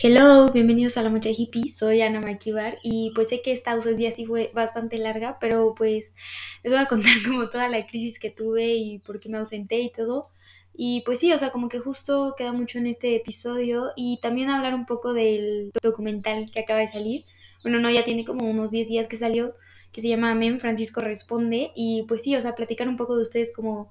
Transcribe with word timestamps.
Hello, 0.00 0.52
bienvenidos 0.52 0.96
a 0.96 1.02
la 1.02 1.10
Mocha 1.10 1.30
Hippie, 1.36 1.72
soy 1.72 2.02
Ana 2.02 2.20
Maquivar 2.20 2.78
y 2.84 3.10
pues 3.16 3.30
sé 3.30 3.42
que 3.42 3.50
esta 3.50 3.72
ausencia 3.72 4.12
sí 4.12 4.26
fue 4.26 4.52
bastante 4.54 4.96
larga, 4.96 5.38
pero 5.40 5.74
pues 5.76 6.14
les 6.62 6.72
voy 6.72 6.80
a 6.80 6.86
contar 6.86 7.14
como 7.26 7.48
toda 7.48 7.68
la 7.68 7.84
crisis 7.84 8.20
que 8.20 8.30
tuve 8.30 8.76
y 8.76 9.00
por 9.00 9.18
qué 9.18 9.28
me 9.28 9.38
ausenté 9.38 9.80
y 9.80 9.90
todo. 9.90 10.26
Y 10.72 11.02
pues 11.04 11.18
sí, 11.18 11.32
o 11.32 11.38
sea, 11.38 11.50
como 11.50 11.68
que 11.68 11.80
justo 11.80 12.36
queda 12.38 12.52
mucho 12.52 12.78
en 12.78 12.86
este 12.86 13.16
episodio 13.16 13.90
y 13.96 14.20
también 14.22 14.50
hablar 14.50 14.72
un 14.76 14.86
poco 14.86 15.14
del 15.14 15.72
documental 15.82 16.48
que 16.52 16.60
acaba 16.60 16.78
de 16.78 16.86
salir. 16.86 17.24
Bueno, 17.64 17.80
no, 17.80 17.90
ya 17.90 18.04
tiene 18.04 18.24
como 18.24 18.48
unos 18.48 18.70
10 18.70 18.86
días 18.86 19.08
que 19.08 19.16
salió, 19.16 19.56
que 19.90 20.00
se 20.00 20.08
llama 20.08 20.32
Men 20.36 20.60
Francisco 20.60 21.00
Responde 21.00 21.72
y 21.74 22.04
pues 22.06 22.22
sí, 22.22 22.36
o 22.36 22.40
sea, 22.40 22.54
platicar 22.54 22.88
un 22.88 22.96
poco 22.96 23.16
de 23.16 23.22
ustedes 23.22 23.52
como 23.52 23.90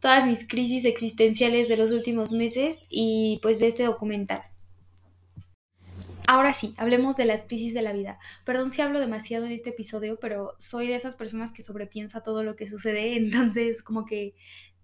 todas 0.00 0.26
mis 0.26 0.46
crisis 0.48 0.86
existenciales 0.86 1.68
de 1.68 1.76
los 1.76 1.92
últimos 1.92 2.32
meses 2.32 2.86
y 2.88 3.38
pues 3.42 3.58
de 3.58 3.66
este 3.66 3.84
documental. 3.84 4.51
Ahora 6.32 6.54
sí, 6.54 6.72
hablemos 6.78 7.18
de 7.18 7.26
las 7.26 7.42
crisis 7.42 7.74
de 7.74 7.82
la 7.82 7.92
vida. 7.92 8.18
Perdón 8.46 8.70
si 8.70 8.80
hablo 8.80 9.00
demasiado 9.00 9.44
en 9.44 9.52
este 9.52 9.68
episodio, 9.68 10.18
pero 10.18 10.54
soy 10.58 10.88
de 10.88 10.94
esas 10.94 11.14
personas 11.14 11.52
que 11.52 11.60
sobrepiensa 11.60 12.22
todo 12.22 12.42
lo 12.42 12.56
que 12.56 12.66
sucede, 12.66 13.16
entonces 13.18 13.82
como 13.82 14.06
que 14.06 14.34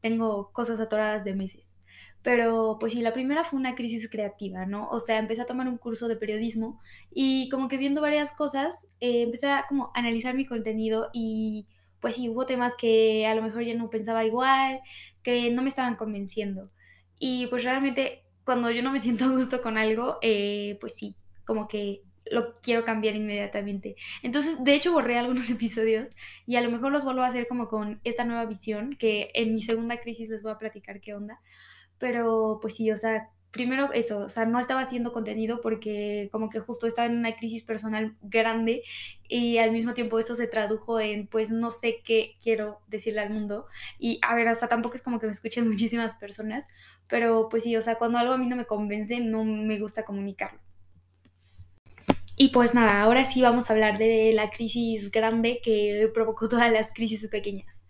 tengo 0.03 0.53
cosas 0.53 0.79
atoradas 0.79 1.25
de 1.25 1.35
meses. 1.35 1.75
Pero 2.21 2.77
pues 2.79 2.93
sí, 2.93 3.01
la 3.01 3.15
primera 3.15 3.45
fue 3.45 3.59
una 3.59 3.77
crisis 3.77 4.11
creativa, 4.11 4.67
¿no? 4.67 4.91
O 4.91 5.01
sea, 5.01 5.19
empecé 5.19 5.41
a 5.41 5.47
tomar 5.47 5.69
un 5.69 5.79
curso 5.79 6.07
de 6.07 6.17
periodismo 6.17 6.81
y 7.11 7.49
como 7.49 7.69
que 7.69 7.79
viendo 7.79 8.03
varias 8.03 8.31
cosas, 8.33 8.87
eh, 9.01 9.23
empecé 9.23 9.49
a 9.49 9.65
como 9.67 9.91
analizar 9.95 10.35
mi 10.35 10.45
contenido 10.45 11.09
y 11.15 11.67
pues 11.99 12.17
sí, 12.17 12.29
hubo 12.29 12.45
temas 12.45 12.75
que 12.75 13.27
a 13.27 13.35
lo 13.35 13.41
mejor 13.41 13.65
ya 13.65 13.75
no 13.75 13.89
pensaba 13.89 14.27
igual, 14.27 14.81
que 15.23 15.51
no 15.51 15.63
me 15.63 15.71
estaban 15.71 15.97
convenciendo. 15.97 16.71
Y 17.19 17.47
pues 17.47 17.65
realmente 17.65 18.25
cuando 18.45 18.71
yo 18.71 18.83
no 18.83 18.93
me 18.93 19.01
siento 19.01 19.25
a 19.25 19.29
gusto 19.29 19.63
con 19.63 19.79
algo, 19.79 20.19
eh, 20.21 20.77
pues 20.83 20.95
sí, 20.95 21.17
como 21.49 21.67
que 21.67 22.03
lo 22.31 22.61
quiero 22.61 22.85
cambiar 22.85 23.17
inmediatamente. 23.17 23.97
Entonces, 24.23 24.63
de 24.63 24.75
hecho, 24.75 24.93
borré 24.93 25.17
algunos 25.19 25.49
episodios 25.51 26.11
y 26.47 26.57
a 26.57 26.61
lo 26.61 26.71
mejor 26.71 26.93
los 26.93 27.05
vuelvo 27.05 27.23
a 27.23 27.27
hacer 27.27 27.49
como 27.49 27.69
con 27.69 28.01
esta 28.05 28.25
nueva 28.25 28.45
visión, 28.45 28.97
que 28.97 29.31
en 29.33 29.55
mi 29.55 29.63
segunda 29.63 29.99
crisis 29.99 30.29
les 30.29 30.43
voy 30.43 30.53
a 30.53 30.59
platicar 30.59 31.01
qué 31.01 31.15
onda. 31.15 31.41
Pero, 31.99 32.59
pues 32.61 32.77
sí, 32.77 32.91
o 32.91 32.99
sea, 32.99 33.31
primero 33.51 33.93
eso, 33.95 34.21
o 34.21 34.29
sea, 34.29 34.45
no 34.45 34.61
estaba 34.61 34.83
haciendo 34.83 35.11
contenido 35.11 35.63
porque 35.63 36.29
como 36.31 36.51
que 36.51 36.61
justo 36.61 36.87
estaba 36.87 37.07
en 37.07 37.17
una 37.17 37.33
crisis 37.35 37.63
personal 37.65 38.15
grande 38.21 38.83
y 39.27 39.57
al 39.57 39.73
mismo 39.73 39.95
tiempo 39.95 40.19
eso 40.19 40.37
se 40.37 40.47
tradujo 40.47 41.01
en 41.01 41.27
pues 41.29 41.51
no 41.51 41.71
sé 41.71 42.03
qué 42.05 42.37
quiero 42.43 42.81
decirle 42.89 43.21
al 43.21 43.31
mundo 43.31 43.67
y 43.99 44.21
a 44.23 44.35
ver, 44.35 44.49
o 44.49 44.55
sea, 44.55 44.69
tampoco 44.69 44.97
es 44.97 45.03
como 45.03 45.19
que 45.19 45.27
me 45.27 45.33
escuchen 45.33 45.67
muchísimas 45.69 46.15
personas, 46.17 46.67
pero 47.09 47.49
pues 47.49 47.63
sí, 47.65 47.75
o 47.77 47.83
sea, 47.83 47.97
cuando 47.97 48.19
algo 48.19 48.35
a 48.35 48.39
mí 48.39 48.47
no 48.47 48.57
me 48.57 48.67
convence, 48.67 49.19
no 49.21 49.45
me 49.45 49.79
gusta 49.79 50.05
comunicarlo. 50.05 50.68
Y 52.39 52.51
pues 52.51 52.73
nada, 52.73 53.03
ahora 53.03 53.25
sí 53.25 53.43
vamos 53.43 53.69
a 53.69 53.73
hablar 53.73 53.99
de 53.99 54.33
la 54.33 54.49
crisis 54.51 55.11
grande 55.11 55.61
que 55.63 56.09
provocó 56.15 56.49
todas 56.49 56.71
las 56.73 56.93
crisis 56.93 57.27
pequeñas. 57.29 57.81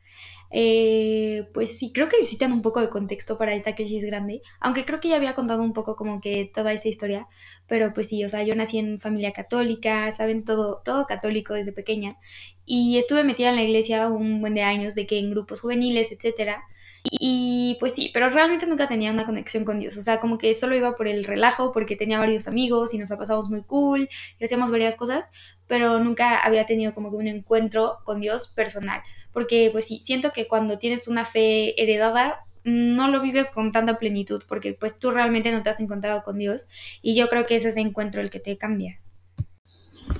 Eh, 0.50 1.48
pues 1.52 1.78
sí, 1.78 1.92
creo 1.92 2.08
que 2.08 2.16
necesitan 2.16 2.52
un 2.52 2.62
poco 2.62 2.80
de 2.80 2.88
contexto 2.88 3.36
para 3.36 3.54
esta 3.54 3.74
crisis 3.74 4.04
grande, 4.04 4.40
aunque 4.60 4.86
creo 4.86 5.00
que 5.00 5.10
ya 5.10 5.16
había 5.16 5.34
contado 5.34 5.62
un 5.62 5.74
poco 5.74 5.94
como 5.96 6.20
que 6.22 6.50
toda 6.54 6.72
esta 6.72 6.88
historia, 6.88 7.28
pero 7.66 7.92
pues 7.92 8.08
sí, 8.08 8.24
o 8.24 8.28
sea, 8.30 8.42
yo 8.42 8.54
nací 8.56 8.78
en 8.78 8.98
familia 9.00 9.32
católica, 9.32 10.10
saben, 10.12 10.44
todo, 10.44 10.80
todo 10.82 11.04
católico 11.06 11.52
desde 11.52 11.72
pequeña, 11.72 12.16
y 12.64 12.96
estuve 12.98 13.24
metida 13.24 13.50
en 13.50 13.56
la 13.56 13.62
iglesia 13.62 14.08
un 14.08 14.40
buen 14.40 14.54
de 14.54 14.62
años, 14.62 14.94
de 14.94 15.06
que 15.06 15.18
en 15.18 15.30
grupos 15.30 15.60
juveniles, 15.60 16.12
etcétera, 16.12 16.64
y 17.04 17.76
pues 17.80 17.94
sí, 17.94 18.10
pero 18.12 18.30
realmente 18.30 18.66
nunca 18.66 18.88
tenía 18.88 19.12
una 19.12 19.24
conexión 19.24 19.64
con 19.64 19.78
Dios. 19.78 19.96
O 19.96 20.02
sea, 20.02 20.20
como 20.20 20.38
que 20.38 20.54
solo 20.54 20.76
iba 20.76 20.94
por 20.94 21.08
el 21.08 21.24
relajo, 21.24 21.72
porque 21.72 21.96
tenía 21.96 22.18
varios 22.18 22.48
amigos 22.48 22.94
y 22.94 22.98
nos 22.98 23.10
la 23.10 23.18
pasamos 23.18 23.48
muy 23.50 23.62
cool 23.62 24.08
y 24.38 24.44
hacíamos 24.44 24.70
varias 24.70 24.96
cosas, 24.96 25.30
pero 25.66 26.00
nunca 26.00 26.38
había 26.38 26.66
tenido 26.66 26.94
como 26.94 27.10
que 27.10 27.16
un 27.16 27.28
encuentro 27.28 27.98
con 28.04 28.20
Dios 28.20 28.48
personal. 28.48 29.02
Porque 29.32 29.70
pues 29.72 29.86
sí, 29.86 30.00
siento 30.02 30.32
que 30.32 30.48
cuando 30.48 30.78
tienes 30.78 31.08
una 31.08 31.24
fe 31.24 31.80
heredada, 31.80 32.44
no 32.64 33.08
lo 33.08 33.20
vives 33.20 33.50
con 33.50 33.72
tanta 33.72 33.98
plenitud, 33.98 34.42
porque 34.48 34.74
pues 34.74 34.98
tú 34.98 35.10
realmente 35.10 35.52
no 35.52 35.62
te 35.62 35.70
has 35.70 35.80
encontrado 35.80 36.22
con 36.22 36.38
Dios 36.38 36.68
y 37.02 37.14
yo 37.14 37.28
creo 37.28 37.46
que 37.46 37.56
es 37.56 37.64
ese 37.64 37.80
encuentro 37.80 38.20
el 38.20 38.30
que 38.30 38.40
te 38.40 38.58
cambia. 38.58 39.00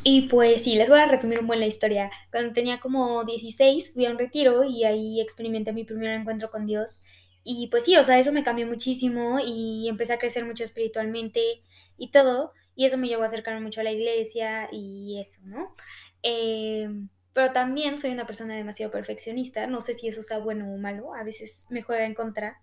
Y 0.05 0.29
pues 0.29 0.65
sí, 0.65 0.75
les 0.75 0.89
voy 0.89 0.99
a 1.01 1.07
resumir 1.07 1.41
un 1.41 1.47
buen 1.47 1.61
la 1.61 1.67
historia. 1.67 2.11
Cuando 2.31 2.53
tenía 2.53 2.79
como 2.81 3.25
16 3.25 3.93
fui 3.93 4.07
a 4.07 4.11
un 4.11 4.19
retiro 4.19 4.65
y 4.65 4.85
ahí 4.85 5.21
experimenté 5.21 5.73
mi 5.73 5.85
primer 5.85 6.11
encuentro 6.13 6.51
con 6.51 6.67
Dios. 6.67 7.01
Y 7.45 7.69
pues 7.69 7.85
sí, 7.85 7.97
o 7.97 8.05
sea, 8.05 8.19
eso 8.19 8.33
me 8.33 8.43
cambió 8.43 8.67
muchísimo 8.67 9.39
y 9.45 9.89
empecé 9.89 10.13
a 10.13 10.19
crecer 10.19 10.45
mucho 10.45 10.65
espiritualmente 10.65 11.63
y 11.97 12.11
todo. 12.11 12.53
Y 12.75 12.87
eso 12.87 12.99
me 12.99 13.09
llevó 13.09 13.23
a 13.25 13.27
acercarme 13.27 13.61
mucho 13.61 13.81
a 13.81 13.85
la 13.85 13.93
iglesia 13.93 14.69
y 14.73 15.21
eso, 15.21 15.41
¿no? 15.45 15.75
Em, 16.23 17.09
pero 17.33 17.53
también 17.53 18.01
soy 18.01 18.11
una 18.11 18.27
persona 18.27 18.55
demasiado 18.55 18.93
perfeccionista. 18.93 19.67
No 19.67 19.81
sé 19.81 19.95
si 19.95 20.09
eso 20.09 20.23
sea 20.23 20.39
bueno 20.39 20.73
o 20.73 20.77
malo. 20.79 21.15
A 21.15 21.25
veces 21.25 21.67
me 21.71 21.83
juega 21.83 22.05
en 22.05 22.15
contra. 22.15 22.61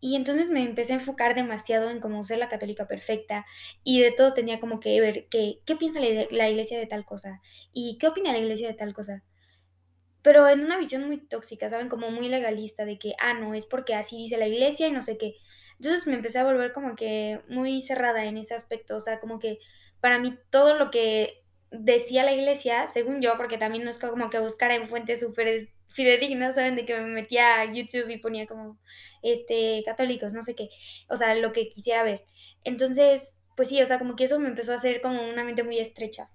Y 0.00 0.16
entonces 0.16 0.50
me 0.50 0.62
empecé 0.62 0.92
a 0.92 0.96
enfocar 0.96 1.34
demasiado 1.34 1.90
en 1.90 2.00
cómo 2.00 2.22
ser 2.22 2.38
la 2.38 2.48
católica 2.48 2.86
perfecta 2.86 3.46
y 3.82 4.00
de 4.00 4.12
todo 4.12 4.34
tenía 4.34 4.60
como 4.60 4.78
que 4.78 5.00
ver 5.00 5.26
qué 5.28 5.76
piensa 5.78 6.00
la, 6.00 6.48
iglesia 6.48 6.78
de 6.78 6.86
tal 6.86 7.04
cosa 7.04 7.40
y 7.72 7.96
qué 7.98 8.08
opina 8.08 8.32
la 8.32 8.38
iglesia 8.38 8.68
de 8.68 8.74
tal 8.74 8.92
cosa. 8.92 9.24
Pero 10.22 10.48
en 10.48 10.64
una 10.64 10.76
visión 10.76 11.06
muy 11.06 11.18
tóxica, 11.18 11.70
¿saben? 11.70 11.88
Como 11.88 12.10
muy 12.10 12.28
legalista 12.28 12.84
de 12.84 12.98
que, 12.98 13.14
ah, 13.20 13.34
no, 13.34 13.54
es 13.54 13.64
porque 13.64 13.94
así 13.94 14.16
dice 14.16 14.36
la 14.36 14.48
iglesia 14.48 14.88
y 14.88 14.92
no 14.92 15.02
sé 15.02 15.16
qué. 15.18 15.36
Entonces 15.78 16.06
me 16.06 16.14
empecé 16.14 16.38
a 16.40 16.44
volver 16.44 16.72
como 16.72 16.96
que 16.96 17.40
muy 17.48 17.80
cerrada 17.80 18.24
en 18.24 18.36
ese 18.36 18.54
aspecto, 18.54 18.96
o 18.96 19.00
sea, 19.00 19.20
como 19.20 19.38
que 19.38 19.58
para 20.00 20.18
mí 20.18 20.36
todo 20.50 20.74
lo 20.76 20.90
que 20.90 21.44
decía 21.70 22.24
la 22.24 22.32
iglesia, 22.32 22.86
según 22.88 23.20
yo, 23.20 23.36
porque 23.36 23.58
también 23.58 23.84
no 23.84 23.90
es 23.90 23.98
como 23.98 24.30
que 24.30 24.38
buscara 24.38 24.74
en 24.74 24.88
fuentes 24.88 25.20
súper 25.20 25.70
fidedignas, 25.96 26.54
¿saben? 26.54 26.76
De 26.76 26.84
que 26.84 26.94
me 26.94 27.06
metía 27.06 27.60
a 27.60 27.72
YouTube 27.72 28.10
y 28.10 28.18
ponía 28.18 28.46
como, 28.46 28.78
este, 29.22 29.82
católicos, 29.84 30.32
no 30.32 30.42
sé 30.42 30.54
qué, 30.54 30.68
o 31.08 31.16
sea, 31.16 31.34
lo 31.34 31.52
que 31.52 31.68
quisiera 31.68 32.02
ver. 32.02 32.24
Entonces, 32.64 33.36
pues 33.56 33.70
sí, 33.70 33.80
o 33.82 33.86
sea, 33.86 33.98
como 33.98 34.14
que 34.14 34.24
eso 34.24 34.38
me 34.38 34.48
empezó 34.48 34.72
a 34.72 34.76
hacer 34.76 35.00
como 35.00 35.28
una 35.28 35.42
mente 35.44 35.62
muy 35.64 35.78
estrecha. 35.78 36.30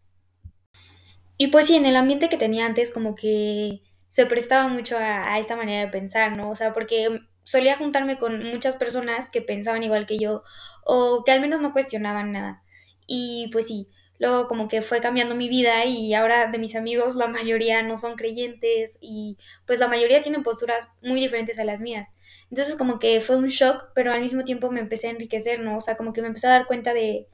Y 1.38 1.47
pues 1.47 1.67
sí, 1.67 1.75
en 1.75 1.85
el 1.85 1.95
ambiente 1.95 2.29
que 2.29 2.38
tenía 2.38 2.66
antes, 2.66 2.91
como 2.91 3.16
que 3.16 3.81
se 4.09 4.25
prestaba 4.25 4.67
mucho 4.67 4.97
a, 4.97 5.33
a 5.33 5.39
esta 5.39 5.55
manera 5.55 5.81
de 5.85 5.91
pensar, 5.91 6.35
¿no? 6.38 6.50
O 6.50 6.55
sea, 6.55 6.73
porque 6.73 7.21
solía 7.44 7.77
juntarme 7.77 8.17
con 8.17 8.44
muchas 8.44 8.75
personas 8.75 9.29
que 9.29 9.41
pensaban 9.41 9.83
igual 9.83 10.05
que 10.05 10.17
yo 10.17 10.44
o 10.85 11.23
que 11.25 11.31
al 11.31 11.41
menos 11.41 11.61
no 11.61 11.73
cuestionaban 11.73 12.31
nada. 12.31 12.59
Y 13.07 13.50
pues 13.51 13.67
sí, 13.67 13.88
luego 14.21 14.47
como 14.47 14.67
que 14.67 14.83
fue 14.83 15.01
cambiando 15.01 15.33
mi 15.33 15.49
vida 15.49 15.83
y 15.85 16.13
ahora 16.13 16.45
de 16.45 16.59
mis 16.59 16.75
amigos 16.75 17.15
la 17.15 17.25
mayoría 17.25 17.81
no 17.81 17.97
son 17.97 18.15
creyentes 18.15 18.99
y 19.01 19.39
pues 19.65 19.79
la 19.79 19.87
mayoría 19.87 20.21
tienen 20.21 20.43
posturas 20.43 20.87
muy 21.01 21.19
diferentes 21.19 21.57
a 21.57 21.65
las 21.65 21.79
mías. 21.79 22.07
Entonces 22.51 22.75
como 22.75 22.99
que 22.99 23.19
fue 23.19 23.35
un 23.37 23.47
shock, 23.47 23.89
pero 23.95 24.13
al 24.13 24.21
mismo 24.21 24.43
tiempo 24.43 24.69
me 24.69 24.79
empecé 24.79 25.07
a 25.07 25.09
enriquecer, 25.09 25.59
¿no? 25.61 25.75
O 25.75 25.81
sea, 25.81 25.97
como 25.97 26.13
que 26.13 26.21
me 26.21 26.27
empecé 26.27 26.45
a 26.45 26.51
dar 26.51 26.67
cuenta 26.67 26.93
de 26.93 27.29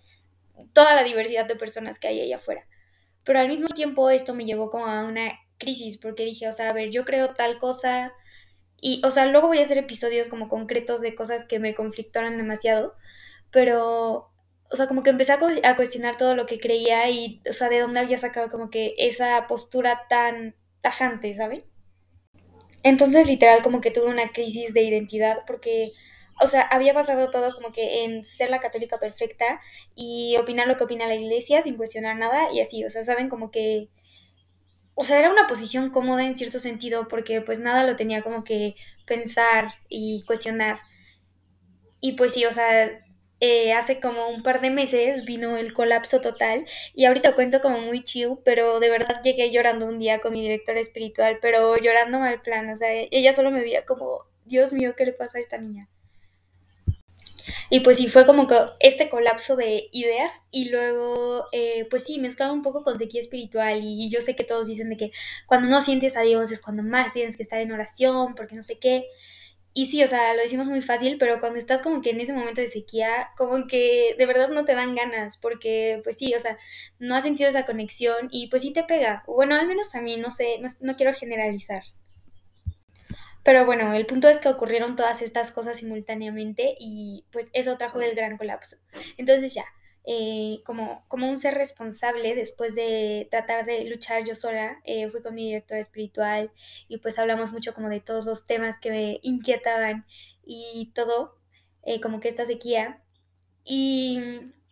toda 0.72 0.96
la 0.96 1.04
diversidad 1.04 1.46
de 1.46 1.58
personas 1.58 2.00
que 2.00 2.08
hay 2.08 2.22
allá 2.22 2.38
afuera. 2.38 2.66
Pero 3.26 3.40
al 3.40 3.50
mismo 3.50 3.68
tiempo 3.68 4.10
esto 4.10 4.34
me 4.34 4.46
llevó 4.46 4.70
como 4.70 4.88
a 4.88 5.04
una 5.04 5.34
crisis 5.58 5.98
porque 5.98 6.24
dije, 6.24 6.48
o 6.48 6.54
sea, 6.54 6.70
a 6.70 6.74
ver, 6.74 6.90
yo 6.90 7.04
creo 7.04 7.34
tal 7.34 7.58
cosa 7.58 8.14
y, 8.80 9.02
o 9.04 9.12
sea, 9.12 9.26
luego 9.26 9.48
voy 9.48 9.58
a 9.60 9.64
hacer 9.64 9.78
episodios 9.78 10.30
como 10.30 10.48
concretos 10.48 11.02
de 11.02 11.16
cosas 11.16 11.44
que 11.44 11.60
me 11.60 11.76
conflictaron 11.76 12.38
demasiado, 12.38 12.96
pero 13.52 14.32
o 14.70 14.76
sea, 14.76 14.88
como 14.88 15.04
que 15.04 15.12
empecé 15.12 15.34
a, 15.34 15.76
cuestionar 15.76 16.18
todo 16.18 16.36
lo 16.36 16.46
que 16.46 16.60
creía 16.60 17.10
y, 17.10 17.42
o 17.50 17.54
sea, 17.54 17.70
de 17.70 17.80
dónde 17.80 18.00
había 18.02 18.18
sacado 18.18 18.50
como 18.50 18.70
que 18.70 18.96
esa 18.98 19.48
postura 19.48 20.06
tan 20.10 20.56
tajante, 20.82 21.36
¿saben? 21.36 21.64
Entonces, 22.84 23.28
literal, 23.28 23.62
como 23.64 23.82
que 23.82 23.92
tuve 23.92 24.08
una 24.08 24.30
crisis 24.32 24.74
de 24.74 24.84
identidad 24.84 25.44
porque, 25.48 25.94
o 26.42 26.48
sea, 26.48 26.62
había 26.62 26.94
pasado 26.94 27.30
todo 27.32 27.54
como 27.54 27.72
que 27.72 28.04
en 28.04 28.26
ser 28.26 28.50
la 28.50 28.60
católica 28.60 29.00
perfecta 29.00 29.62
y 29.96 30.36
opinar 30.38 30.68
lo 30.68 30.78
que 30.78 30.84
opina 30.84 31.08
la 31.08 31.16
iglesia 31.16 31.62
sin 31.62 31.78
cuestionar 31.78 32.18
nada 32.18 32.52
y 32.52 32.62
así, 32.62 32.84
o 32.86 32.90
sea, 32.90 33.04
¿saben? 33.06 33.30
Como 33.30 33.52
que, 33.52 33.88
o 34.96 35.04
sea, 35.04 35.20
era 35.20 35.32
una 35.32 35.48
posición 35.48 35.92
cómoda 35.92 36.26
en 36.26 36.38
cierto 36.38 36.60
sentido 36.60 37.08
porque 37.08 37.42
pues 37.42 37.60
nada 37.60 37.84
lo 37.84 37.96
tenía 37.96 38.22
como 38.22 38.44
que 38.44 38.76
pensar 39.06 39.74
y 39.90 40.24
cuestionar. 40.26 40.80
Y 42.00 42.14
pues 42.14 42.34
sí, 42.34 42.46
o 42.46 42.54
sea, 42.54 43.07
eh, 43.40 43.74
hace 43.74 44.00
como 44.00 44.28
un 44.30 44.42
par 44.42 44.62
de 44.62 44.72
meses 44.72 45.24
vino 45.26 45.58
el 45.58 45.74
colapso 45.74 46.22
total 46.22 46.66
y 46.96 47.06
ahorita 47.06 47.36
cuento 47.36 47.62
como 47.62 47.80
muy 47.80 48.04
chill, 48.04 48.40
pero 48.44 48.80
de 48.80 48.90
verdad 48.90 49.22
llegué 49.24 49.52
llorando 49.52 49.86
un 49.86 50.00
día 50.00 50.20
con 50.20 50.34
mi 50.34 50.42
directora 50.42 50.80
espiritual, 50.80 51.38
pero 51.42 51.78
llorando 51.78 52.20
mal 52.20 52.42
plan, 52.42 52.70
o 52.70 52.78
sea, 52.78 52.90
ella 53.12 53.34
solo 53.34 53.52
me 53.52 53.62
veía 53.62 53.86
como, 53.86 54.26
Dios 54.46 54.74
mío, 54.74 54.96
¿qué 54.98 55.06
le 55.06 55.14
pasa 55.14 55.38
a 55.38 55.42
esta 55.42 55.58
niña? 55.58 55.88
Y 57.70 57.82
pues 57.82 57.98
sí, 57.98 58.08
fue 58.08 58.26
como 58.26 58.48
que 58.48 58.58
este 58.80 59.10
colapso 59.10 59.56
de 59.56 59.90
ideas 59.92 60.42
y 60.52 60.70
luego, 60.70 61.46
eh, 61.52 61.86
pues 61.90 62.04
sí, 62.06 62.20
mezclado 62.20 62.54
un 62.54 62.62
poco 62.62 62.84
con 62.84 62.98
sequía 62.98 63.22
espiritual 63.22 63.82
y 63.84 64.10
yo 64.10 64.22
sé 64.22 64.36
que 64.36 64.44
todos 64.44 64.68
dicen 64.68 64.90
de 64.90 64.98
que 64.98 65.12
cuando 65.46 65.68
no 65.68 65.82
sientes 65.82 66.18
a 66.18 66.22
Dios 66.22 66.52
es 66.52 66.62
cuando 66.62 66.84
más 66.84 67.14
tienes 67.14 67.38
que 67.38 67.44
estar 67.44 67.60
en 67.60 67.72
oración, 67.72 68.36
porque 68.36 68.56
no 68.56 68.64
sé 68.64 68.80
qué. 68.80 69.06
Y 69.78 69.86
sí, 69.86 70.02
o 70.04 70.08
sea, 70.08 70.34
lo 70.34 70.42
decimos 70.42 70.70
muy 70.70 70.82
fácil, 70.82 71.20
pero 71.20 71.40
cuando 71.40 71.60
estás 71.60 71.84
como 71.84 72.02
que 72.02 72.10
en 72.10 72.20
ese 72.20 72.34
momento 72.34 72.62
de 72.62 72.68
sequía, 72.68 73.30
como 73.38 73.68
que 73.68 74.16
de 74.18 74.26
verdad 74.26 74.50
no 74.50 74.66
te 74.66 74.74
dan 74.74 74.96
ganas, 74.96 75.38
porque 75.38 76.02
pues 76.04 76.18
sí, 76.18 76.34
o 76.34 76.40
sea, 76.40 76.58
no 76.98 77.16
has 77.16 77.24
sentido 77.24 77.48
esa 77.48 77.68
conexión 77.68 78.28
y 78.32 78.48
pues 78.48 78.64
sí 78.64 78.74
te 78.74 78.84
pega. 78.84 79.24
Bueno, 79.28 79.54
al 79.54 79.68
menos 79.68 79.94
a 79.94 80.02
mí, 80.02 80.18
no 80.18 80.32
sé, 80.32 80.58
no, 80.62 80.68
no 80.82 80.96
quiero 80.96 81.14
generalizar. 81.14 81.84
Pero 83.44 83.68
bueno, 83.68 83.94
el 83.94 84.08
punto 84.08 84.30
es 84.30 84.40
que 84.40 84.50
ocurrieron 84.50 84.96
todas 84.96 85.22
estas 85.22 85.52
cosas 85.52 85.78
simultáneamente 85.78 86.76
y 86.80 87.26
pues 87.32 87.52
eso 87.54 87.78
trajo 87.78 88.02
el 88.02 88.16
gran 88.16 88.36
colapso. 88.36 88.78
Entonces 89.16 89.54
ya, 89.54 89.66
eh, 90.10 90.62
como, 90.64 91.04
como 91.10 91.30
un 91.30 91.38
ser 91.38 91.56
responsable, 91.56 92.34
después 92.34 92.76
de 92.76 93.28
tratar 93.30 93.66
de 93.66 93.84
luchar 93.90 94.24
yo 94.24 94.36
sola, 94.36 94.80
eh, 94.86 95.10
fui 95.10 95.22
con 95.22 95.36
mi 95.36 95.48
directora 95.48 95.82
espiritual 95.82 96.50
y 96.88 97.00
pues 97.00 97.20
hablamos 97.20 97.52
mucho 97.52 97.74
como 97.74 97.90
de 97.90 98.00
todos 98.00 98.26
los 98.26 98.46
temas 98.46 98.80
que 98.80 98.90
me 98.90 99.20
inquietaban 99.22 100.06
y 100.46 100.92
todo, 100.96 101.36
eh, 101.84 102.00
como 102.00 102.22
que 102.22 102.30
esta 102.30 102.46
sequía. 102.46 103.04
Y 103.66 104.22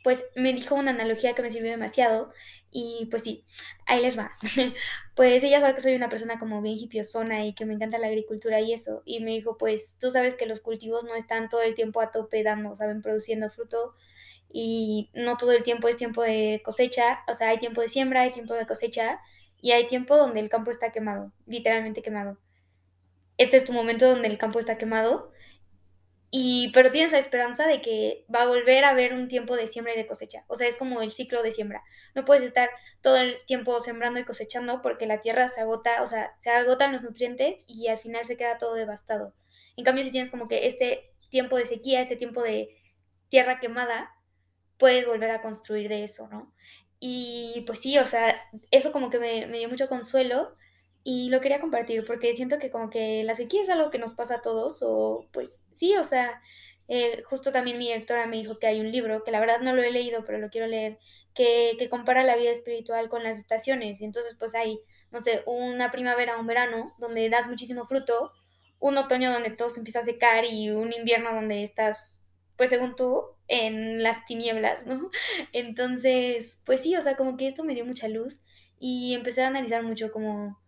pues 0.03 0.23
me 0.35 0.53
dijo 0.53 0.75
una 0.75 0.91
analogía 0.91 1.33
que 1.35 1.41
me 1.41 1.51
sirvió 1.51 1.71
demasiado 1.71 2.31
y 2.71 3.07
pues 3.11 3.23
sí, 3.23 3.45
ahí 3.87 4.01
les 4.01 4.17
va. 4.17 4.31
pues 5.15 5.43
ella 5.43 5.59
sabe 5.59 5.75
que 5.75 5.81
soy 5.81 5.95
una 5.95 6.09
persona 6.09 6.39
como 6.39 6.61
bien 6.61 6.77
hippiosona 6.79 7.45
y 7.45 7.53
que 7.53 7.65
me 7.65 7.73
encanta 7.73 7.97
la 7.97 8.07
agricultura 8.07 8.61
y 8.61 8.73
eso. 8.73 9.03
Y 9.05 9.19
me 9.21 9.31
dijo, 9.31 9.57
pues 9.57 9.97
tú 9.99 10.11
sabes 10.11 10.35
que 10.35 10.45
los 10.45 10.61
cultivos 10.61 11.03
no 11.03 11.15
están 11.15 11.49
todo 11.49 11.61
el 11.61 11.75
tiempo 11.75 11.99
a 12.01 12.11
tope 12.11 12.43
dando, 12.43 12.73
saben, 12.75 13.01
produciendo 13.01 13.49
fruto 13.49 13.95
y 14.57 15.10
no 15.13 15.36
todo 15.36 15.52
el 15.52 15.63
tiempo 15.63 15.90
es 15.90 15.98
tiempo 15.98 16.24
de 16.24 16.62
cosecha, 16.63 17.25
o 17.28 17.34
sea, 17.34 17.50
hay 17.50 17.57
tiempo 17.57 17.81
de 17.81 17.90
siembra, 17.90 18.22
hay 18.22 18.31
tiempo 18.31 18.54
de 18.54 18.66
cosecha 18.66 19.19
y 19.60 19.74
hay 19.74 19.86
tiempo 19.86 20.16
donde 20.16 20.40
el 20.40 20.48
campo 20.48 20.72
está 20.72 20.94
quemado, 20.94 21.34
literalmente 21.46 22.02
quemado. 22.02 22.38
Este 23.38 23.57
es 23.57 23.66
tu 23.66 23.74
momento 23.74 24.07
donde 24.10 24.30
el 24.30 24.38
campo 24.38 24.57
está 24.60 24.78
quemado 24.78 25.34
y 26.31 26.72
pero 26.74 26.90
tienes 26.90 27.12
la 27.12 27.18
esperanza 27.18 27.68
de 27.68 27.81
que 27.81 28.24
va 28.34 28.44
a 28.44 28.48
volver 28.48 28.86
a 28.86 28.92
haber 28.92 29.13
un 29.13 29.28
tiempo 29.28 29.57
de 29.57 29.68
siembra 29.68 29.94
y 29.94 29.98
de 29.98 30.07
cosecha. 30.07 30.46
O 30.48 30.56
sea, 30.56 30.69
es 30.69 30.78
como 30.78 31.02
el 31.02 31.12
ciclo 31.12 31.44
de 31.44 31.52
siembra. 31.52 31.84
No 32.13 32.24
puedes 32.24 32.46
estar 32.46 32.69
todo 33.02 33.18
el 33.18 33.38
tiempo 33.46 33.78
sembrando 33.81 34.22
y 34.22 34.24
cosechando 34.24 34.81
porque 34.81 35.06
la 35.06 35.19
tierra 35.19 35.50
se 35.50 35.60
agota, 35.60 36.02
o 36.02 36.07
sea, 36.07 36.34
se 36.40 36.50
agotan 36.50 36.94
los 36.94 37.04
nutrientes 37.04 37.57
y 37.68 37.90
al 37.90 38.00
final 38.00 38.24
se 38.24 38.38
queda 38.38 38.57
todo 38.57 38.74
devastado. 38.75 39.34
En 39.75 39.84
cambio, 39.84 40.06
si 40.06 40.12
tienes 40.12 40.31
como 40.31 40.48
que 40.48 40.68
este 40.68 41.12
tiempo 41.30 41.57
de 41.57 41.66
sequía, 41.66 42.00
este 42.00 42.16
tiempo 42.16 42.42
de 42.42 42.69
tierra 43.28 43.60
quemada, 43.60 44.16
puedes 44.77 45.07
volver 45.07 45.31
a 45.31 45.42
construir 45.42 45.89
de 45.89 46.04
eso, 46.04 46.27
¿no? 46.27 46.54
Y 47.00 47.63
pues 47.68 47.80
sí, 47.81 47.98
o 47.98 48.06
sea, 48.06 48.42
eso 48.72 48.92
como 48.92 49.10
que 49.10 49.19
me, 49.19 49.48
dio 49.57 49.69
mucho 49.69 49.89
consuelo 49.89 50.56
y 51.04 51.30
lo 51.30 51.42
quería 51.42 51.60
compartir 51.60 52.06
porque 52.06 52.33
siento 52.33 52.57
que 52.60 52.72
como 52.72 52.89
que 52.89 53.24
la 53.24 53.36
sequía 53.36 53.62
es 53.62 53.69
algo 53.69 53.92
que 53.92 54.00
nos 54.00 54.13
pasa 54.13 54.36
a 54.36 54.42
todos 54.42 54.80
o 54.81 55.27
pues 55.31 55.63
sí, 55.72 55.95
o 55.98 56.04
sea, 56.04 56.42
eh, 56.88 57.24
justo 57.25 57.51
también 57.51 57.77
mi 57.77 57.88
directora 57.88 58.27
me 58.27 58.38
dijo 58.38 58.60
que 58.60 58.68
hay 58.68 58.80
un 58.80 58.92
libro, 58.92 59.24
que 59.24 59.31
la 59.31 59.39
verdad 59.39 59.60
no 59.62 59.75
lo 59.75 59.83
he 59.83 59.92
leído, 59.92 60.25
pero 60.25 60.39
lo 60.39 60.50
quiero 60.50 60.68
leer, 60.68 61.00
que, 61.33 61.75
que 61.78 61.89
compara 61.89 62.24
la 62.24 62.36
vida 62.38 62.51
espiritual 62.51 63.10
con 63.10 63.24
las 63.24 63.38
estaciones. 63.38 64.01
Y 64.01 64.06
entonces 64.06 64.36
pues 64.39 64.56
hay, 64.56 64.80
no 65.12 65.21
sé, 65.21 65.44
una 65.45 65.92
primavera, 65.92 66.38
un 66.38 66.48
verano 66.48 66.95
donde 66.98 67.30
das 67.30 67.48
muchísimo 67.48 67.86
fruto, 67.88 68.31
un 68.80 68.98
otoño 68.98 69.31
donde 69.31 69.51
todo 69.51 69.69
se 69.69 69.80
empieza 69.80 70.00
a 70.00 70.04
secar 70.04 70.45
y 70.45 70.69
un 70.69 70.94
invierno 70.94 71.33
donde 71.33 71.63
estás, 71.63 72.25
pues 72.57 72.69
según 72.69 72.96
tú, 72.96 73.24
en 73.48 74.04
las 74.04 74.25
tinieblas, 74.25 74.86
¿no? 74.86 75.10
Entonces, 75.54 76.62
pues 76.66 76.81
sí, 76.81 76.96
o 76.96 77.02
sea, 77.02 77.16
como 77.16 77.38
que 77.38 77.48
esto 77.48 77.63
me 77.63 77.75
dio 77.75 77.86
mucha 77.86 78.07
luz 78.07 78.42
y 78.80 79.13
empecé 79.13 79.44
a 79.44 79.48
analizar 79.48 79.84
mucho 79.84 80.12
como, 80.12 80.60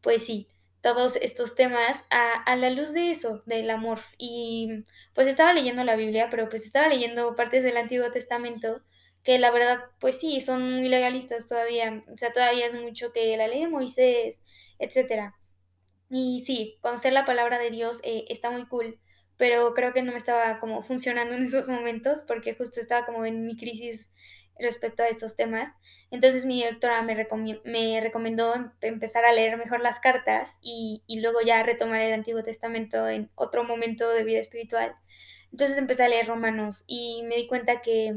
pues 0.00 0.24
sí, 0.24 0.48
todos 0.82 1.16
estos 1.16 1.54
temas 1.54 2.04
a, 2.10 2.32
a, 2.34 2.56
la 2.56 2.70
luz 2.70 2.92
de 2.92 3.10
eso, 3.10 3.42
del 3.46 3.70
amor. 3.70 4.00
Y 4.18 4.84
pues 5.14 5.26
estaba 5.28 5.52
leyendo 5.52 5.84
la 5.84 5.96
Biblia, 5.96 6.28
pero 6.30 6.48
pues 6.48 6.64
estaba 6.64 6.88
leyendo 6.88 7.36
partes 7.36 7.62
del 7.62 7.76
Antiguo 7.76 8.10
Testamento 8.10 8.82
que 9.22 9.38
la 9.38 9.50
verdad, 9.50 9.80
pues 9.98 10.18
sí, 10.18 10.40
son 10.40 10.76
muy 10.76 10.88
legalistas 10.88 11.48
todavía. 11.48 12.02
O 12.12 12.16
sea, 12.16 12.32
todavía 12.32 12.66
es 12.66 12.74
mucho 12.74 13.12
que 13.12 13.36
la 13.36 13.48
ley 13.48 13.60
de 13.60 13.68
Moisés, 13.68 14.40
etcétera. 14.78 15.36
Y 16.10 16.42
sí, 16.46 16.78
conocer 16.82 17.12
la 17.12 17.24
palabra 17.24 17.58
de 17.58 17.70
Dios 17.70 18.00
eh, 18.02 18.24
está 18.28 18.50
muy 18.50 18.66
cool, 18.66 18.98
pero 19.40 19.72
creo 19.72 19.94
que 19.94 20.02
no 20.02 20.12
me 20.12 20.18
estaba 20.18 20.60
como 20.60 20.82
funcionando 20.82 21.34
en 21.34 21.42
esos 21.44 21.66
momentos 21.70 22.24
porque 22.28 22.54
justo 22.54 22.78
estaba 22.78 23.06
como 23.06 23.24
en 23.24 23.46
mi 23.46 23.56
crisis 23.56 24.10
respecto 24.58 25.02
a 25.02 25.08
estos 25.08 25.34
temas. 25.34 25.72
Entonces 26.10 26.44
mi 26.44 26.56
directora 26.56 27.00
me, 27.00 27.26
me 27.64 28.00
recomendó 28.02 28.54
em-, 28.54 28.70
empezar 28.82 29.24
a 29.24 29.32
leer 29.32 29.56
mejor 29.56 29.80
las 29.80 29.98
cartas 29.98 30.58
y, 30.60 31.04
y, 31.06 31.22
luego 31.22 31.40
ya 31.40 31.62
retomar 31.62 32.02
el 32.02 32.12
Antiguo 32.12 32.42
Testamento 32.42 33.08
en 33.08 33.30
otro 33.34 33.64
momento 33.64 34.10
de 34.10 34.24
vida 34.24 34.40
espiritual. 34.40 34.94
Entonces 35.52 35.78
empecé 35.78 36.04
a 36.04 36.08
leer 36.10 36.26
Romanos 36.26 36.84
y 36.86 37.22
me 37.26 37.36
di 37.36 37.46
cuenta 37.46 37.80
que, 37.80 38.14